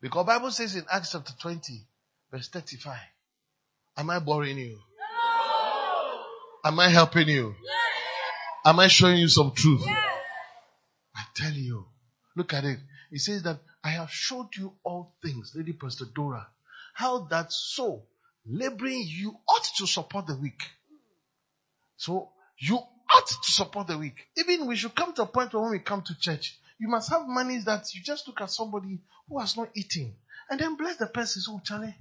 [0.00, 1.86] Because Bible says in Acts chapter 20,
[2.30, 2.98] verse 35,
[3.96, 4.78] Am I boring you?
[4.78, 6.20] No.
[6.64, 7.54] Am I helping you?
[7.62, 7.74] Yes.
[8.64, 9.82] Am I showing you some truth?
[9.84, 9.98] Yes.
[11.16, 11.86] I tell you,
[12.36, 12.78] look at it.
[13.10, 16.46] It says that I have showed you all things, Lady Pastor Dora,
[16.94, 18.04] how that so
[18.46, 20.62] laboring you ought to support the weak.
[21.96, 24.14] So you ought to support the weak.
[24.36, 27.10] Even we should come to a point where when we come to church, you must
[27.10, 28.98] have money that you just look at somebody
[29.28, 30.14] who has not eaten
[30.50, 31.42] and then bless the person.
[31.42, 31.94] So, Charlie,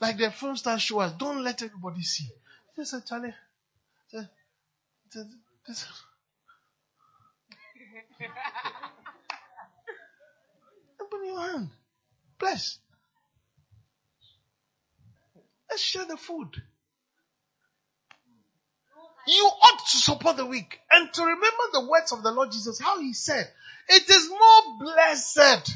[0.00, 2.28] like the film star show us, don't let everybody see.
[2.76, 3.34] Just say, Charlie,
[4.08, 4.20] say,
[5.66, 5.86] this.
[11.00, 11.70] Open your hand.
[12.38, 12.78] Bless.
[15.70, 16.48] Let's share the food.
[19.26, 22.80] You ought to support the weak and to remember the words of the Lord Jesus,
[22.80, 23.50] how he said,
[23.88, 25.74] it is more blessed.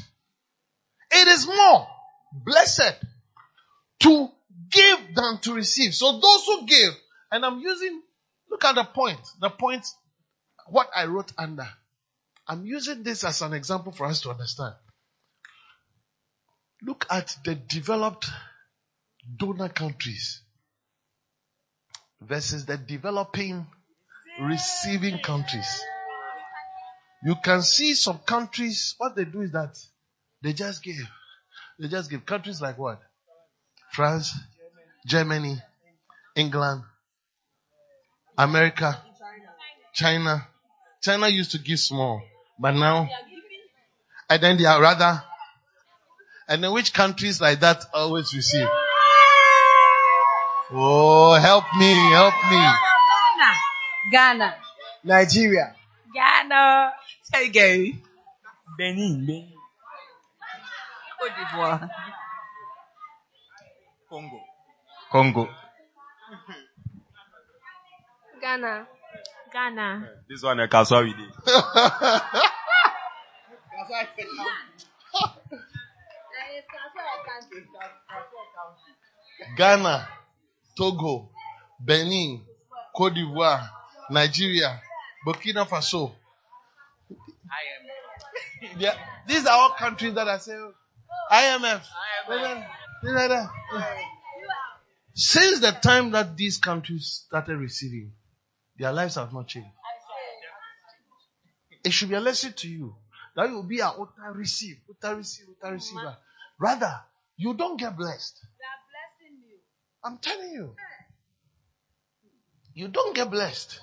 [1.11, 1.87] It is more
[2.33, 2.95] blessed
[4.01, 4.29] to
[4.69, 5.93] give than to receive.
[5.93, 6.93] So those who give,
[7.31, 8.01] and I'm using,
[8.49, 9.85] look at the point, the point,
[10.67, 11.67] what I wrote under.
[12.47, 14.75] I'm using this as an example for us to understand.
[16.81, 18.27] Look at the developed
[19.37, 20.40] donor countries
[22.21, 23.65] versus the developing
[24.39, 25.81] receiving countries.
[27.23, 29.77] You can see some countries, what they do is that
[30.41, 30.95] they just give.
[31.79, 32.25] They just give.
[32.25, 32.99] Countries like what?
[33.91, 34.33] France,
[35.05, 35.57] Germany,
[36.35, 36.83] England,
[38.37, 39.01] America,
[39.93, 40.47] China.
[41.01, 42.21] China used to give small,
[42.59, 43.09] but now,
[44.29, 45.21] and then they are rather,
[46.47, 48.67] and then which countries like that always receive?
[50.73, 52.63] Oh, help me, help me.
[54.11, 54.55] Ghana.
[55.03, 55.75] Nigeria.
[56.13, 56.93] Ghana.
[57.23, 58.01] Say again.
[58.77, 59.25] Benin.
[59.25, 59.51] Benin.
[61.19, 61.89] Cote d'Ivoire.
[64.09, 64.39] Congo.
[65.11, 65.49] Congo.
[68.41, 68.87] Ghana.
[69.53, 70.09] Ghana.
[70.29, 70.59] This one,
[71.13, 71.31] did.
[79.57, 80.07] Ghana,
[80.77, 81.29] Togo,
[81.79, 82.41] Benin,
[82.95, 83.69] Cote d'Ivoire,
[84.09, 84.81] Nigeria,
[85.25, 86.13] Burkina Faso.
[88.77, 88.95] Yeah,
[89.27, 90.55] these are all countries that I say
[91.31, 91.81] IMF.
[93.01, 93.49] Things like.
[95.13, 98.13] Since the time that these countries started receiving,
[98.77, 99.69] their lives have not changed.
[101.83, 102.95] It should be a lesson to you
[103.35, 106.15] that you will be an utter receive, utter receive, utter receiver.
[106.59, 107.01] Rather,
[107.37, 108.39] you don't get blessed.
[110.03, 110.75] I'm telling you.
[112.73, 113.79] You don't get blessed.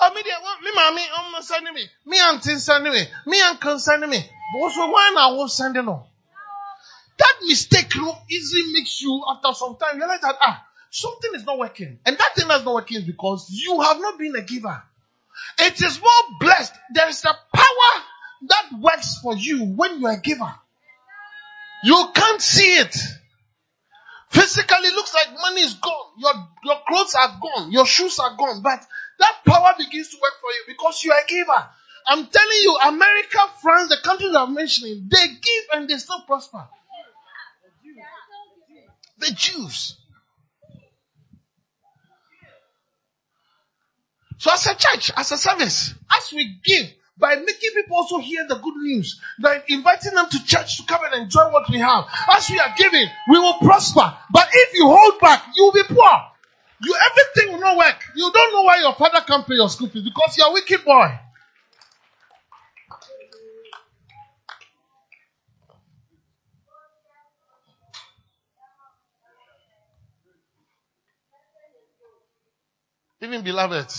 [0.00, 1.84] I mean, me, mommy, I'm sending me.
[2.04, 3.04] Me, auntie sending me.
[3.26, 4.18] Me, uncle sending me.
[4.18, 6.00] But also, why I was sending them?
[7.18, 11.58] That mistake know, easily makes you, after some time, realize that, ah, something is not
[11.58, 11.98] working.
[12.04, 14.82] And that thing that's not working is because you have not been a giver.
[15.58, 16.74] It is more blessed.
[16.92, 18.02] There is a power
[18.48, 20.54] that works for you when you are a giver.
[21.84, 22.96] You can't see it.
[24.30, 26.12] Physically looks like money is gone.
[26.18, 26.32] Your,
[26.64, 27.72] your clothes are gone.
[27.72, 28.62] Your shoes are gone.
[28.62, 28.84] But
[29.18, 31.66] that power begins to work for you because you are a giver.
[32.06, 36.66] I'm telling you, America, France, the countries I'm mentioning, they give and they still prosper.
[39.18, 39.96] The Jews.
[44.38, 46.86] So as a church, as a service, as we give,
[47.18, 51.00] by making people also hear the good news, by inviting them to church to come
[51.04, 52.04] and enjoy what we have,
[52.36, 54.16] as we are giving, we will prosper.
[54.30, 56.12] But if you hold back, you will be poor.
[56.80, 57.96] You everything will not work.
[58.14, 60.84] You don't know why your father can't pay your school fees because you're a wicked
[60.84, 61.18] boy.
[73.20, 73.92] Even beloved.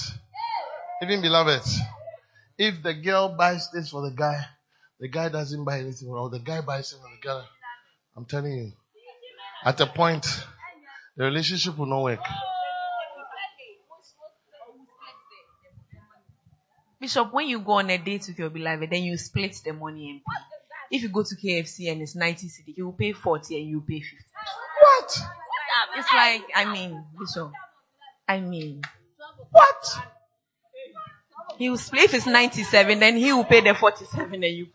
[1.03, 1.63] Even beloved.
[2.59, 4.35] If the girl buys this for the guy,
[4.99, 7.47] the guy doesn't buy anything, or the guy buys it for the girl,
[8.17, 8.73] I'm telling you,
[9.63, 10.25] at a point,
[11.15, 12.19] the relationship will not work.
[16.99, 20.09] Bishop, when you go on a date with your beloved, then you split the money
[20.09, 20.97] and pay.
[20.97, 23.79] If you go to KFC and it's 90 cedi, he will pay 40 and you
[23.79, 24.17] pay 50.
[24.81, 25.21] What?
[25.95, 27.53] It's like, I mean, Bishop,
[28.27, 28.81] I mean,
[29.51, 30.18] What?
[31.59, 34.67] He will split if it's 97, then he will pay the 47 and you.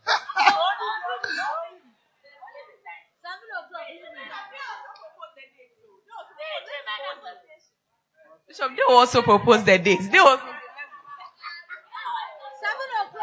[8.46, 10.08] Bishop, they also propose the dates.
[10.08, 10.18] They.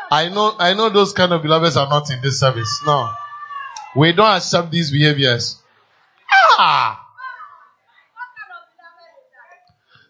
[0.09, 2.81] I know, I know those kind of beloveds are not in this service.
[2.83, 3.13] No.
[3.95, 5.61] We don't accept these behaviors.
[6.57, 7.05] Ah!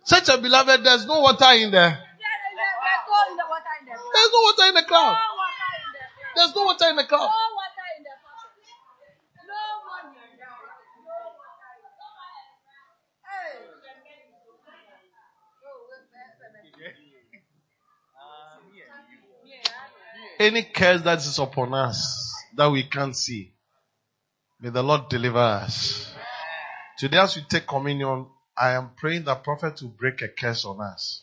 [0.05, 2.10] Such a beloved, there's no water in there.
[4.41, 5.17] There's no water in the cloud.
[6.35, 7.29] There's no water in the cloud.
[20.39, 23.53] Any curse that is upon us that we can't see,
[24.59, 26.11] may the Lord deliver us.
[26.97, 28.25] Today, as we take communion,
[28.57, 31.21] I am praying that prophet will break a curse on us.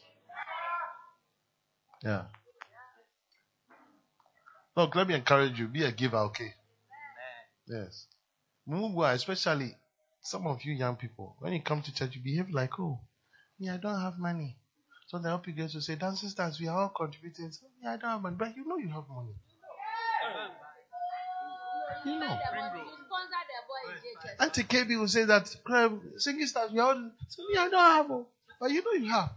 [2.05, 2.27] Yeah.
[4.79, 5.67] Look, let me encourage you.
[5.67, 6.55] Be a giver, okay?
[7.67, 8.07] Yes.
[8.69, 9.75] Especially
[10.23, 13.01] some of you young people, when you come to church, you behave like, oh,
[13.59, 14.57] me, I don't have money.
[15.09, 17.51] So the help you guys to say, dance sisters, we are all contributing.
[17.51, 19.35] So, yeah, I don't have money, but you know you have money.
[22.05, 22.39] You know.
[24.39, 27.81] Auntie KB will say that, "Crab, singing stars, we are all, so me, I don't
[27.81, 28.27] have,
[28.61, 29.31] but you know you have.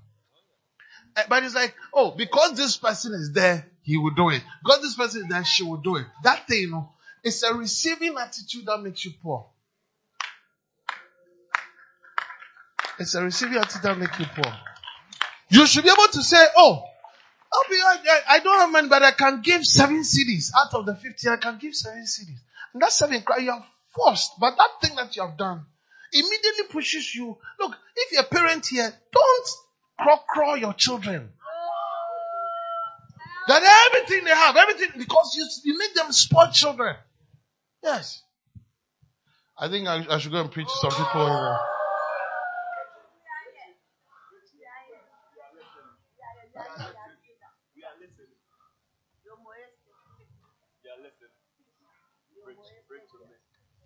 [1.16, 4.44] Eh, But it's like, oh, because this person is there, he will do it.
[4.64, 6.06] God, this person there, she will do it.
[6.24, 6.90] That thing, you know,
[7.24, 9.48] it's a receiving attitude that makes you poor.
[13.00, 14.54] It's a receiving attitude that makes you poor.
[15.50, 16.84] You should be able to say, oh,
[17.70, 20.96] be, I, I don't have money, but I can give seven cedis out of the
[20.96, 21.28] 50.
[21.28, 22.40] I can give seven cedis.
[22.74, 23.66] And that seven, you are
[23.96, 24.34] forced.
[24.40, 25.66] But that thing that you have done
[26.14, 27.38] immediately pushes you.
[27.60, 29.50] Look, if you're a parent here, don't
[30.00, 31.30] crawl, crawl your children.
[33.52, 36.95] That everything they have, everything, because you, you make them spoiled children.
[37.84, 38.24] Yes.
[39.58, 41.58] I think I, I should go and preach to some people here.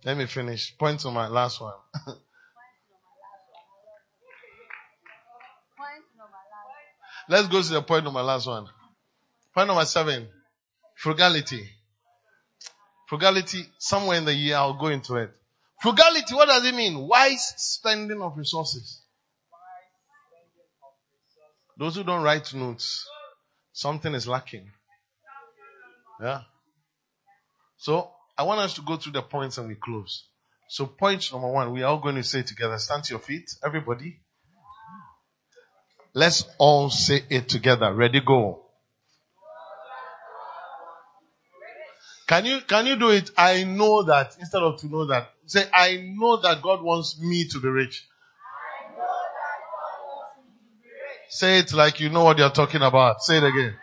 [0.03, 0.77] Let me finish.
[0.77, 1.73] Point to my last one.
[7.27, 8.67] Let's go to the point of my last one.
[9.55, 10.27] Point number seven.
[10.97, 11.69] Frugality.
[13.07, 15.31] Frugality, somewhere in the year I'll go into it.
[15.81, 17.07] Frugality, what does it mean?
[17.07, 19.01] Wise spending of resources.
[21.77, 23.05] Those who don't write notes,
[23.73, 24.71] something is lacking.
[26.21, 26.41] Yeah.
[27.77, 30.27] So I want us to go through the points and we close.
[30.69, 32.77] So point number one, we are all going to say together.
[32.77, 34.21] Stand to your feet, everybody.
[36.13, 37.93] Let's all say it together.
[37.93, 38.64] Ready, go.
[42.27, 43.29] Can you, can you do it?
[43.37, 45.29] I know that instead of to know that.
[45.45, 48.07] Say, I know that God wants me to be rich.
[51.29, 53.21] Say it like you know what you're talking about.
[53.21, 53.75] Say it again.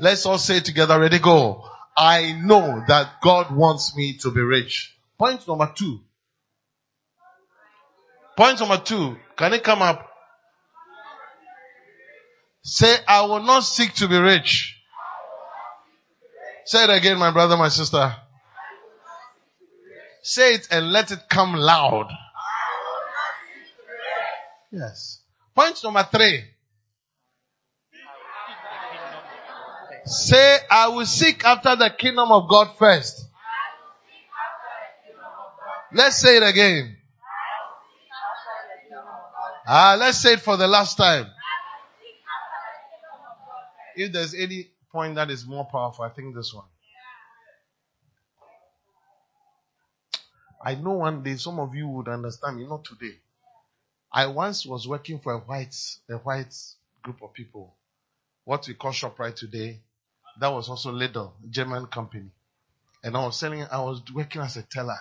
[0.00, 0.98] Let's all say together.
[0.98, 1.68] Ready, go.
[1.96, 4.96] I know that God wants me to be rich.
[5.18, 6.00] Point number two.
[8.36, 9.16] Point number two.
[9.36, 10.10] Can it come up?
[12.62, 14.73] Say, I will not seek to be rich.
[16.66, 18.16] Say it again, my brother, my sister.
[20.22, 22.10] Say it and let it come loud.
[24.70, 25.20] Yes.
[25.54, 26.44] Point number three.
[30.06, 33.24] Say, I will seek after the kingdom of God first.
[35.92, 36.96] Let's say it again.
[39.66, 41.26] Ah, let's say it for the last time.
[43.96, 46.66] If there's any point that is more powerful, I think this one.
[50.64, 53.16] I know one day some of you would understand me, not today.
[54.12, 55.74] I once was working for a white,
[56.08, 56.54] a white
[57.02, 57.74] group of people.
[58.44, 59.80] What we call ShopRite today.
[60.40, 62.30] That was also Lidl, German company.
[63.02, 64.98] And I was selling, I was working as a teller.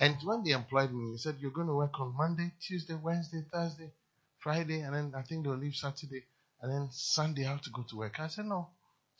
[0.00, 3.44] And when they employed me, they said, you're going to work on Monday, Tuesday, Wednesday,
[3.52, 3.90] Thursday,
[4.38, 6.24] Friday, and then I think they'll leave Saturday,
[6.60, 8.18] and then Sunday I have to go to work.
[8.18, 8.68] I said, no,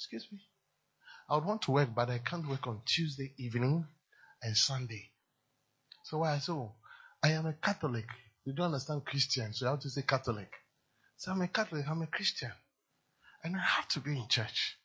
[0.02, 0.40] excuse me.
[1.30, 3.86] I would want to work, but I can't work on Tuesday evening
[4.42, 5.10] and Sunday.
[6.02, 6.38] So why?
[6.38, 6.72] So
[7.22, 8.06] I am a Catholic.
[8.44, 10.50] You don't understand Christian, so I have to say Catholic.
[11.18, 12.50] So I'm a Catholic, I'm a Christian.
[13.44, 14.76] And I have to be in church.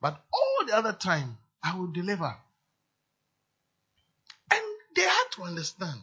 [0.00, 2.32] But all the other time, I will deliver.
[4.52, 4.62] And
[4.94, 6.00] they had to understand.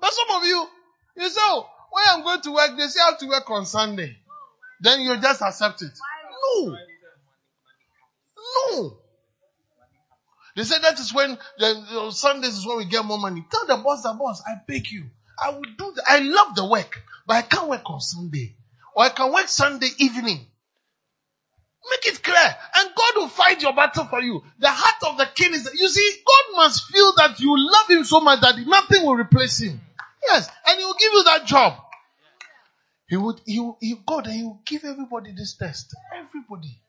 [0.00, 0.66] But some of you,
[1.18, 3.66] you say, oh, when I'm going to work, they say I have to work on
[3.66, 4.16] Sunday.
[4.80, 5.92] Then you just accept it.
[6.54, 6.76] No.
[8.70, 8.98] No.
[10.56, 13.44] They say that is when the, the Sundays is when we get more money.
[13.50, 15.04] Tell the boss, the boss, I beg you.
[15.42, 16.04] I will do that.
[16.08, 18.54] I love the work, but I can't work on Sunday.
[18.94, 20.46] Or I can work Sunday evening.
[21.90, 22.56] Make it clear.
[22.76, 24.42] And God will fight your battle for you.
[24.58, 28.04] The heart of the king is, you see, God must feel that you love him
[28.04, 29.80] so much that nothing will replace him.
[30.26, 30.48] Yes.
[30.66, 31.74] And he will give you that job.
[33.06, 35.94] He would, he will, he, God, he will give everybody this test.
[36.14, 36.80] Everybody.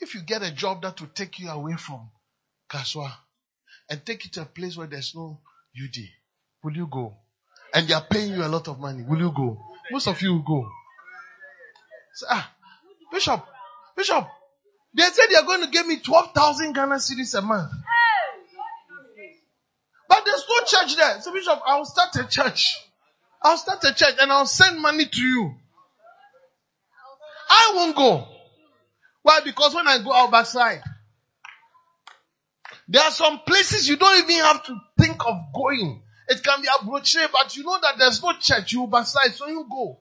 [0.00, 2.10] If you get a job that will take you away from
[2.70, 3.10] Kasoa
[3.88, 5.40] and take you to a place where there's no
[5.82, 5.96] UD,
[6.62, 7.16] will you go?
[7.72, 9.58] And they are paying you a lot of money, will you go?
[9.90, 10.68] Most of you will go.
[12.14, 12.52] So, ah,
[13.10, 13.46] Bishop,
[13.96, 14.28] Bishop,
[14.94, 17.72] they said they are going to give me 12,000 Ghana cedis a month.
[20.34, 21.20] There's no church there.
[21.20, 22.76] So Bishop, I'll start a church.
[23.40, 25.54] I'll start a church and I'll send money to you.
[27.48, 28.26] I won't go.
[29.22, 29.40] Why?
[29.44, 30.82] Because when I go, I'll backslide.
[32.88, 36.02] There are some places you don't even have to think of going.
[36.28, 38.72] It can be Abroche, but you know that there's no church.
[38.72, 40.00] You backslide, so you go.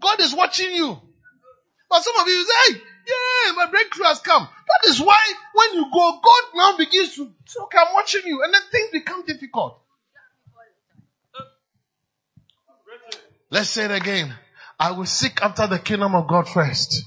[0.00, 1.00] God is watching you.
[1.90, 4.42] But some of you say, hey, yeah, my breakthrough has come.
[4.42, 5.18] That is why
[5.54, 8.42] when you go, God now begins to say, okay, I'm watching you.
[8.42, 9.80] And then things become difficult.
[13.50, 14.34] Let's say it again.
[14.78, 17.04] I will seek after the kingdom of God first.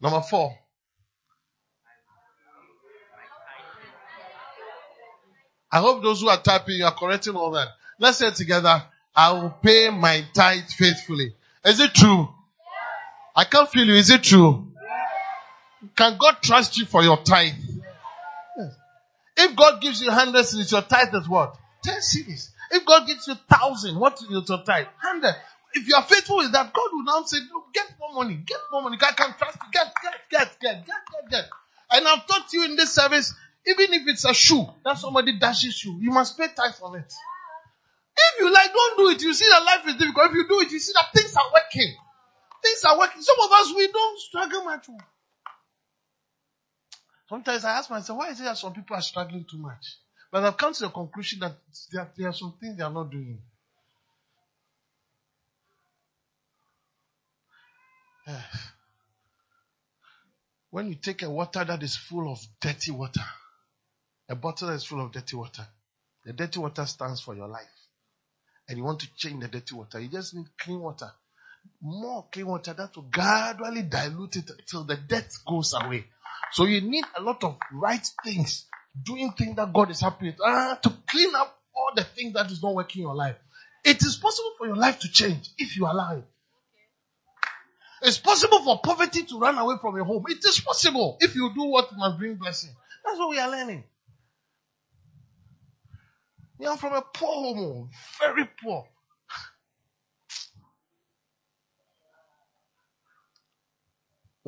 [0.00, 0.56] Number four.
[5.70, 7.68] I hope those who are typing, you are correcting all that.
[7.98, 8.82] Let's say it together.
[9.14, 11.34] I will pay my tithe faithfully.
[11.64, 12.28] Is it true?
[13.38, 13.94] I can't feel you.
[13.94, 14.66] Is it true?
[15.94, 17.54] Can God trust you for your tithe?
[18.56, 18.74] Yes.
[19.36, 21.54] If God gives you hundred cedis, your tithe is what?
[21.84, 22.50] Ten cedis.
[22.72, 24.86] If God gives you thousand, what is your tithe?
[25.00, 25.36] Hundred.
[25.72, 28.58] If you are faithful with that, God will now say, Look, get more money, get
[28.72, 28.96] more money.
[28.96, 29.70] God can trust you.
[29.70, 31.44] Get, get, get, get, get, get, get.
[31.92, 33.32] And I've taught you in this service,
[33.68, 37.12] even if it's a shoe that somebody dashes you, you must pay tithe on it.
[38.16, 39.22] If you like, don't do it.
[39.22, 40.30] You see that life is difficult.
[40.30, 41.94] If you do it, you see that things are working.
[42.62, 43.22] Things are working.
[43.22, 44.86] Some of us, we don't struggle much.
[47.28, 49.98] Sometimes I ask myself, why is it that some people are struggling too much?
[50.30, 51.56] But I've come to the conclusion that
[51.92, 53.40] there, there are some things they are not doing.
[60.70, 63.24] When you take a water that is full of dirty water,
[64.28, 65.66] a bottle that is full of dirty water,
[66.26, 67.64] the dirty water stands for your life.
[68.68, 71.10] And you want to change the dirty water, you just need clean water.
[71.80, 76.06] More clean water that will gradually dilute it until the dirt goes away.
[76.52, 78.66] So you need a lot of right things,
[79.04, 82.50] doing things that God is happy with, ah, to clean up all the things that
[82.50, 83.36] is not working in your life.
[83.84, 86.24] It is possible for your life to change if you allow it.
[88.02, 90.24] It's possible for poverty to run away from your home.
[90.28, 92.70] It is possible if you do what must bring blessing.
[93.04, 93.84] That's what we are learning.
[96.58, 97.90] We are from a poor home,
[98.20, 98.86] very poor.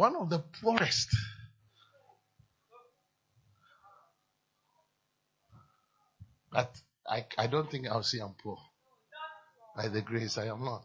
[0.01, 1.15] One of the poorest.
[6.51, 6.75] But
[7.07, 8.57] I, I don't think I'll say I'm poor.
[9.77, 10.85] By the grace, I am not.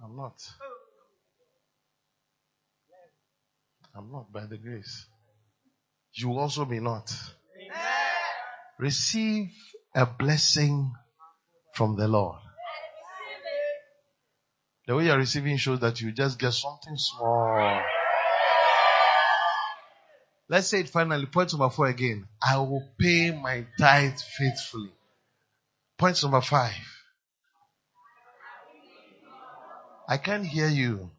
[0.00, 0.36] I'm not.
[3.96, 5.06] I'm not by the grace.
[6.12, 7.12] You also may not.
[8.78, 9.50] Receive
[9.92, 10.92] a blessing
[11.74, 12.43] from the Lord.
[14.86, 17.82] The way you're receiving shows that you just get something small.
[20.48, 21.26] Let's say it finally.
[21.26, 22.28] Point number four again.
[22.42, 24.92] I will pay my tithe faithfully.
[25.96, 26.74] Point number five.
[30.06, 31.10] I can't hear you.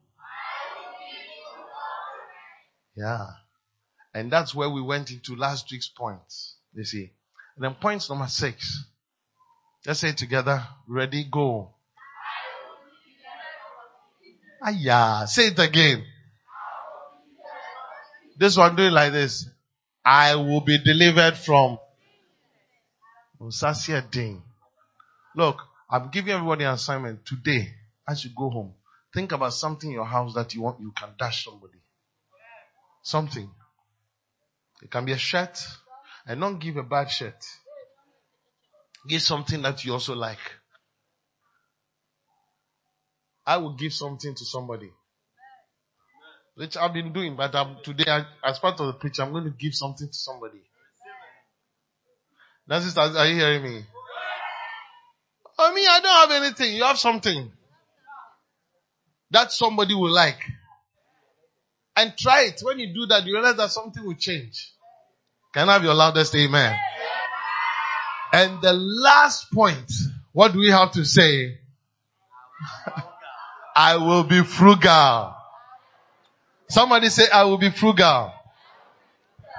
[2.96, 3.28] Yeah.
[4.14, 6.56] And that's where we went into last week's points.
[6.74, 7.12] You see.
[7.56, 8.86] And then point number six.
[9.86, 10.66] Let's say it together.
[10.88, 11.75] Ready, go.
[14.74, 15.26] Yeah.
[15.26, 16.04] Say it again.
[18.38, 19.48] This one do it like this.
[20.04, 21.80] I will be delivered from
[23.42, 24.42] Osasia Ding.
[25.36, 27.74] Look, I'm giving everybody an assignment today
[28.08, 28.74] as you go home.
[29.14, 31.80] Think about something in your house that you want, you can dash somebody.
[33.02, 33.50] Something.
[34.82, 35.60] It can be a shirt.
[36.28, 37.46] And don't give a bad shirt.
[39.08, 40.40] Give something that you also like.
[43.46, 44.92] I will give something to somebody.
[46.56, 49.44] Which I've been doing, but I'm, today, I, as part of the preach, I'm going
[49.44, 50.62] to give something to somebody.
[52.68, 52.98] That's it.
[52.98, 53.86] Are you hearing me?
[55.60, 56.76] Oh, I mean, I don't have anything.
[56.76, 57.52] You have something
[59.32, 60.40] that somebody will like.
[61.96, 62.60] And try it.
[62.62, 64.74] When you do that, you realize that something will change.
[65.54, 66.78] Can I have your loudest amen?
[68.34, 69.90] And the last point,
[70.34, 71.60] what do we have to say?
[73.76, 75.36] I will be frugal.
[76.70, 78.34] Somebody say, I will be frugal.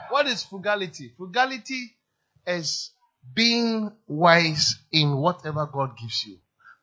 [0.08, 1.12] What is frugality?
[1.16, 1.94] Frugality
[2.46, 2.90] is
[3.34, 6.38] being wise in whatever God gives you.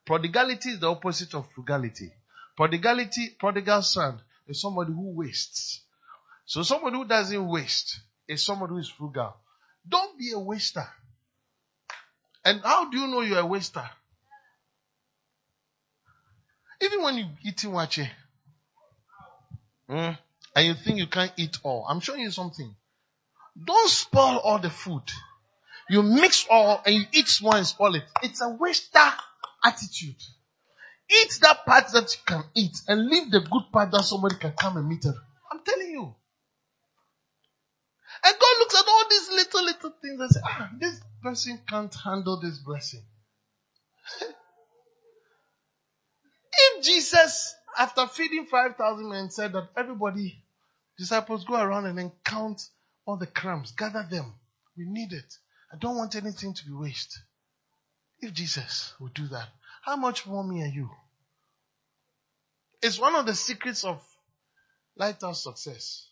[0.05, 2.11] Prodigality is the opposite of frugality.
[2.55, 5.81] Prodigality, prodigal son is somebody who wastes.
[6.45, 9.33] So somebody who doesn't waste is somebody who is frugal.
[9.87, 10.87] Don't be a waster.
[12.45, 13.89] And how do you know you're a waster?
[16.83, 18.09] Even when you eating waakye,
[19.89, 20.17] mm,
[20.55, 22.75] and you think you can't eat all, I'm showing you something.
[23.63, 25.03] Don't spoil all the food.
[25.89, 28.03] You mix all and you eat small and spoil it.
[28.21, 29.13] It's a waster
[29.63, 30.21] attitude.
[31.09, 34.51] Eat that part that you can eat and leave the good part that somebody can
[34.53, 35.13] come and meet her.
[35.51, 36.15] I'm telling you.
[38.25, 41.93] And God looks at all these little, little things and says, ah, this person can't
[41.93, 43.03] handle this blessing.
[46.83, 50.43] Jesus, after feeding 5,000 men, said that everybody,
[50.97, 52.61] disciples, go around and then count
[53.05, 54.33] all the crumbs, gather them.
[54.77, 55.37] We need it.
[55.71, 57.21] I don't want anything to be wasted.
[58.19, 59.47] If Jesus would do that,
[59.83, 60.89] how much more me and you?
[62.81, 64.01] It's one of the secrets of
[64.97, 66.07] lighthouse success.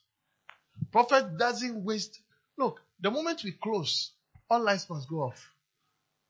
[0.92, 2.20] Prophet doesn't waste.
[2.58, 4.12] Look, the moment we close,
[4.50, 5.52] all lights must go off.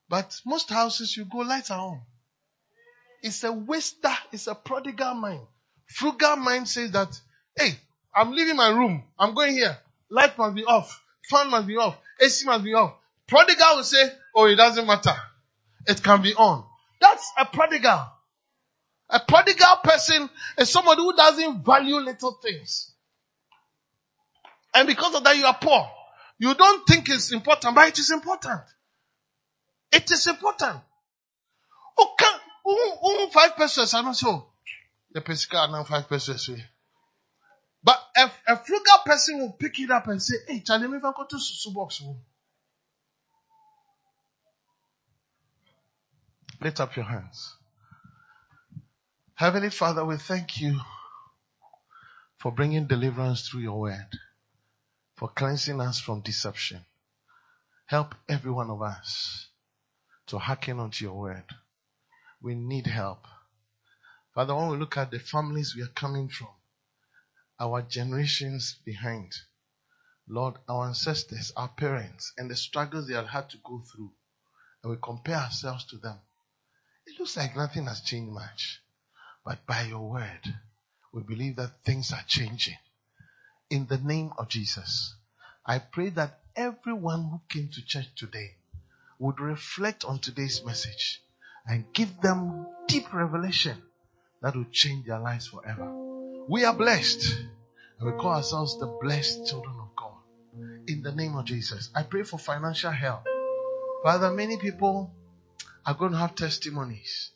[0.10, 2.02] But most houses, you go, lights are on.
[3.22, 5.42] It's a waster, it's a prodigal mind.
[5.88, 7.20] Frugal mind says that,
[7.58, 7.72] hey,
[8.16, 9.04] I'm leaving my room.
[9.20, 9.78] I'm going here.
[10.10, 11.02] Light must be off.
[11.30, 11.98] Fan must be off.
[12.22, 12.94] AC must be off.
[13.28, 15.16] Prodigal will say, oh, it doesn't matter.
[15.88, 16.64] It can be on.
[17.00, 18.08] That's a prodigal.
[19.10, 22.92] A prodigal person is somebody who doesn't value little things.
[24.74, 25.90] And because of that, you are poor.
[26.40, 28.62] You don't think it's important, but it is important.
[29.92, 30.78] It is important.
[32.00, 32.26] Okay,
[32.66, 34.46] um, five pesos, I'm sure.
[35.14, 36.50] The pesca now five pesos.
[37.84, 41.12] But a, a frugal person will pick it up and say, hey, Charlie, if I
[41.16, 42.02] go to Susu box.
[46.62, 47.56] Lift up your hands.
[49.36, 50.80] Heavenly Father, we thank you
[52.40, 54.08] for bringing deliverance through your word,
[55.18, 56.82] for cleansing us from deception.
[57.88, 59.50] Help every one of us
[60.28, 61.44] to hearken unto your word.
[62.42, 63.28] We need help.
[64.34, 66.50] Father, when we look at the families we are coming from,
[67.60, 69.36] our generations behind,
[70.28, 74.12] Lord, our ancestors, our parents, and the struggles they have had to go through,
[74.82, 76.18] and we compare ourselves to them,
[77.06, 78.82] it looks like nothing has changed much.
[79.46, 80.42] But by your word,
[81.14, 82.78] we believe that things are changing.
[83.70, 85.14] In the name of Jesus,
[85.66, 88.56] I pray that everyone who came to church today
[89.20, 91.22] would reflect on today's message
[91.68, 93.78] and give them deep revelation
[94.42, 95.92] that will change their lives forever.
[96.48, 97.38] We are blessed
[98.00, 100.18] and we call ourselves the blessed children of God.
[100.88, 103.26] In the name of Jesus, I pray for financial help.
[104.04, 105.12] Father, many people
[105.86, 107.32] are going to have testimonies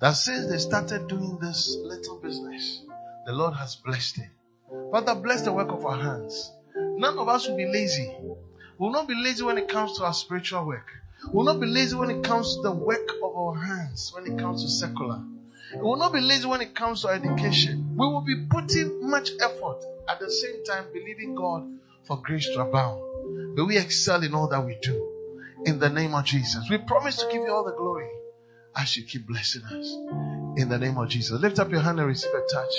[0.00, 2.82] that since they started doing this little business,
[3.26, 4.30] the Lord has blessed it.
[4.90, 6.52] Father, bless the work of our hands.
[6.74, 8.14] None of us will be lazy.
[8.20, 8.36] We
[8.78, 10.86] will not be lazy when it comes to our spiritual work.
[11.24, 14.26] We will not be lazy when it comes to the work of our hands, when
[14.26, 15.22] it comes to secular.
[15.74, 17.94] We will not be lazy when it comes to education.
[17.96, 21.66] We will be putting much effort at the same time believing God
[22.06, 23.56] for grace to abound.
[23.56, 25.14] May we excel in all that we do.
[25.66, 26.70] In the name of Jesus.
[26.70, 28.08] We promise to give you all the glory
[28.76, 29.88] as you keep blessing us.
[30.56, 31.40] In the name of Jesus.
[31.40, 32.74] Lift up your hand and receive a touch.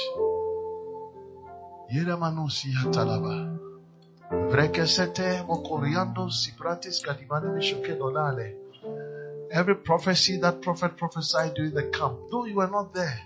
[9.51, 13.19] Every prophecy that prophet prophesied during the camp, though you were not there,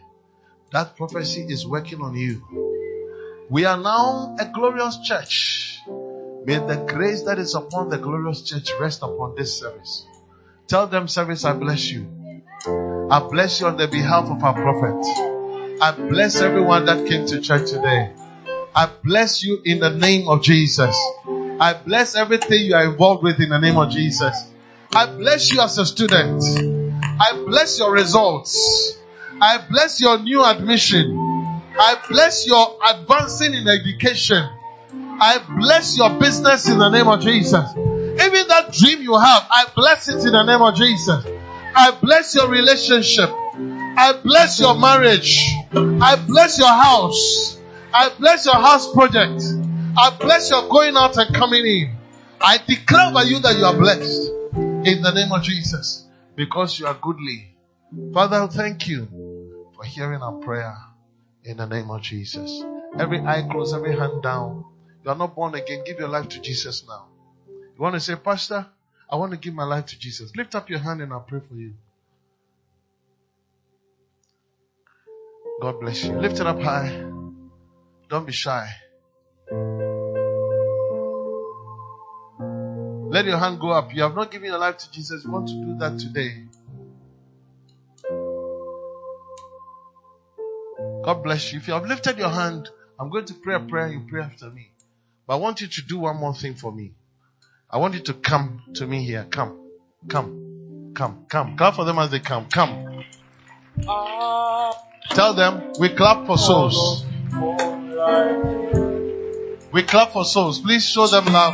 [0.72, 2.42] that prophecy is working on you.
[3.50, 5.80] We are now a glorious church.
[6.46, 10.06] May the grace that is upon the glorious church rest upon this service.
[10.68, 12.08] Tell them, service, I bless you.
[13.12, 15.06] I bless you on the behalf of our prophet.
[15.82, 18.14] I bless everyone that came to church today.
[18.76, 20.96] I bless you in the name of Jesus.
[21.60, 24.36] I bless everything you are involved with in the name of Jesus.
[24.96, 26.42] I bless you as a student.
[27.20, 28.98] I bless your results.
[29.42, 31.16] I bless your new admission.
[31.80, 34.44] I bless your advancing in education.
[34.92, 37.70] I bless your business in the name of Jesus.
[37.76, 41.26] Even that dream you have, I bless it in the name of Jesus.
[41.76, 43.30] I bless your relationship.
[43.30, 45.54] I bless your marriage.
[45.74, 47.60] I bless your house.
[47.94, 49.44] I bless your house project.
[49.96, 51.96] I bless your going out and coming in.
[52.42, 54.30] I declare by you that you are blessed
[54.88, 56.04] in the name of Jesus
[56.36, 57.50] because you are goodly.
[58.14, 59.08] Father, thank you
[59.76, 60.76] for hearing our prayer
[61.44, 62.64] in the name of Jesus.
[62.98, 64.66] Every eye closed, every hand down.
[65.04, 65.84] You are not born again.
[65.86, 67.06] Give your life to Jesus now.
[67.48, 68.66] You want to say, Pastor,
[69.10, 70.36] I want to give my life to Jesus.
[70.36, 71.74] Lift up your hand and I'll pray for you.
[75.62, 76.14] God bless you.
[76.14, 77.23] Lift it up high.
[78.14, 78.70] Don't be shy.
[83.10, 83.92] Let your hand go up.
[83.92, 85.26] You have not given your life to Jesus.
[85.26, 86.44] You want to do that today.
[91.04, 91.58] God bless you.
[91.58, 93.88] If you have lifted your hand, I'm going to pray a prayer.
[93.88, 94.70] You pray after me.
[95.26, 96.92] But I want you to do one more thing for me.
[97.68, 99.26] I want you to come to me here.
[99.32, 99.72] Come.
[100.08, 100.94] Come.
[100.94, 101.26] Come.
[101.28, 101.58] Come.
[101.58, 102.46] Clap for them as they come.
[102.46, 103.06] Come.
[103.88, 104.72] Ah.
[105.10, 107.08] Tell them we clap for souls.
[107.08, 107.73] Oh,
[109.72, 110.60] We clap for souls.
[110.60, 111.54] Please show them love.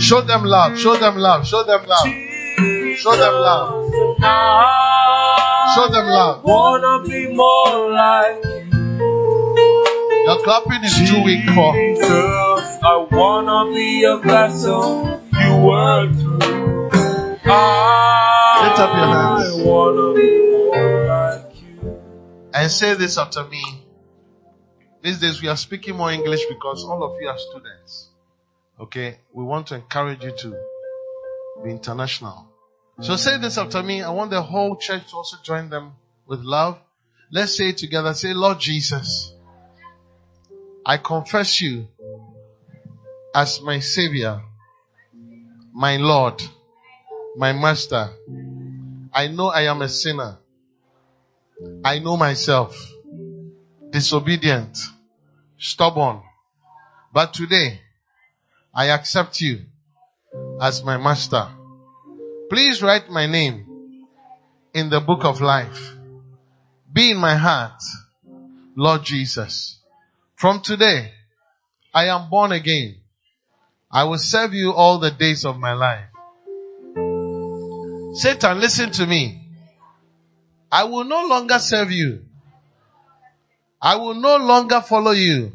[0.00, 0.78] Show them love.
[0.78, 1.46] Show them love.
[1.46, 2.06] Show them love.
[2.96, 3.90] Show them love.
[5.74, 6.42] Show them love.
[6.42, 8.66] Wanna be more like you.
[10.24, 11.74] Your clapping is too weak for.
[12.82, 16.75] I wanna be a vessel you work through.
[17.46, 19.62] Lift up your hands.
[19.62, 20.28] wanna be
[21.06, 22.02] like you.
[22.52, 23.62] And say this after me.
[25.00, 28.08] These days we are speaking more English because all of you are students.
[28.80, 29.18] Okay?
[29.32, 30.56] We want to encourage you to
[31.62, 32.48] be international.
[33.00, 34.02] So say this after me.
[34.02, 35.92] I want the whole church to also join them
[36.26, 36.80] with love.
[37.30, 38.12] Let's say it together.
[38.14, 39.32] Say, Lord Jesus,
[40.84, 41.86] I confess you
[43.32, 44.42] as my savior,
[45.72, 46.42] my Lord,
[47.36, 48.10] my master.
[49.12, 50.38] I know I am a sinner.
[51.84, 52.76] I know myself
[53.90, 54.78] disobedient,
[55.58, 56.22] stubborn.
[57.12, 57.80] But today,
[58.74, 59.60] I accept you
[60.60, 61.48] as my master.
[62.50, 64.06] Please write my name
[64.74, 65.94] in the book of life.
[66.92, 67.82] Be in my heart,
[68.74, 69.78] Lord Jesus.
[70.34, 71.12] From today,
[71.94, 72.96] I am born again.
[73.90, 76.08] I will serve you all the days of my life.
[78.16, 79.42] Satan, listen to me.
[80.72, 82.24] I will no longer serve you.
[83.80, 85.52] I will no longer follow you.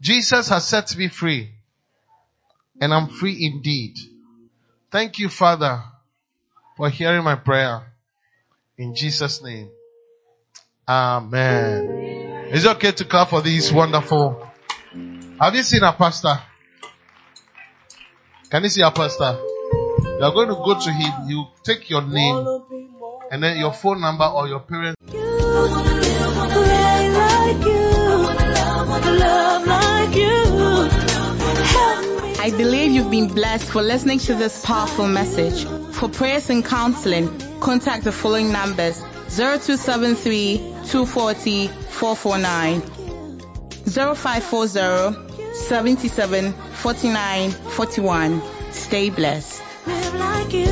[0.00, 1.50] Jesus has set me free.
[2.80, 3.96] And I'm free indeed.
[4.90, 5.82] Thank you, Father,
[6.76, 7.92] for hearing my prayer.
[8.76, 9.70] In Jesus' name.
[10.86, 12.50] Amen.
[12.50, 14.46] Is it okay to clap for these wonderful?
[15.40, 16.38] Have you seen a pastor?
[18.50, 19.38] Can you see a pastor?
[20.04, 21.12] You are going to go to him.
[21.28, 22.46] You take your name
[23.30, 24.96] and then your phone number or your parents.
[25.06, 25.18] Pray
[27.12, 27.88] like you,
[29.18, 30.88] love like you.
[31.64, 32.34] Help me.
[32.38, 35.64] I believe you've been blessed for listening to this powerful message.
[35.94, 42.80] For prayers and counseling, contact the following numbers 0273 240 449
[43.86, 48.42] 0540 77 49 41.
[48.72, 50.66] Stay blessed live like you.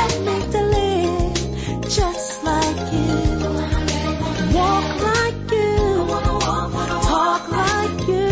[0.00, 3.14] And make the live just like you.
[4.54, 5.76] Walk like you.
[7.12, 8.28] Talk like you.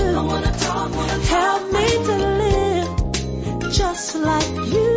[1.35, 4.91] Help me to live just like you.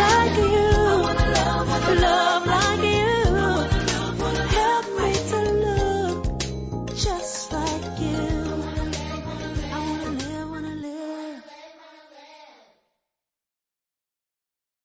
[0.00, 0.70] Like you.
[2.00, 2.59] Love like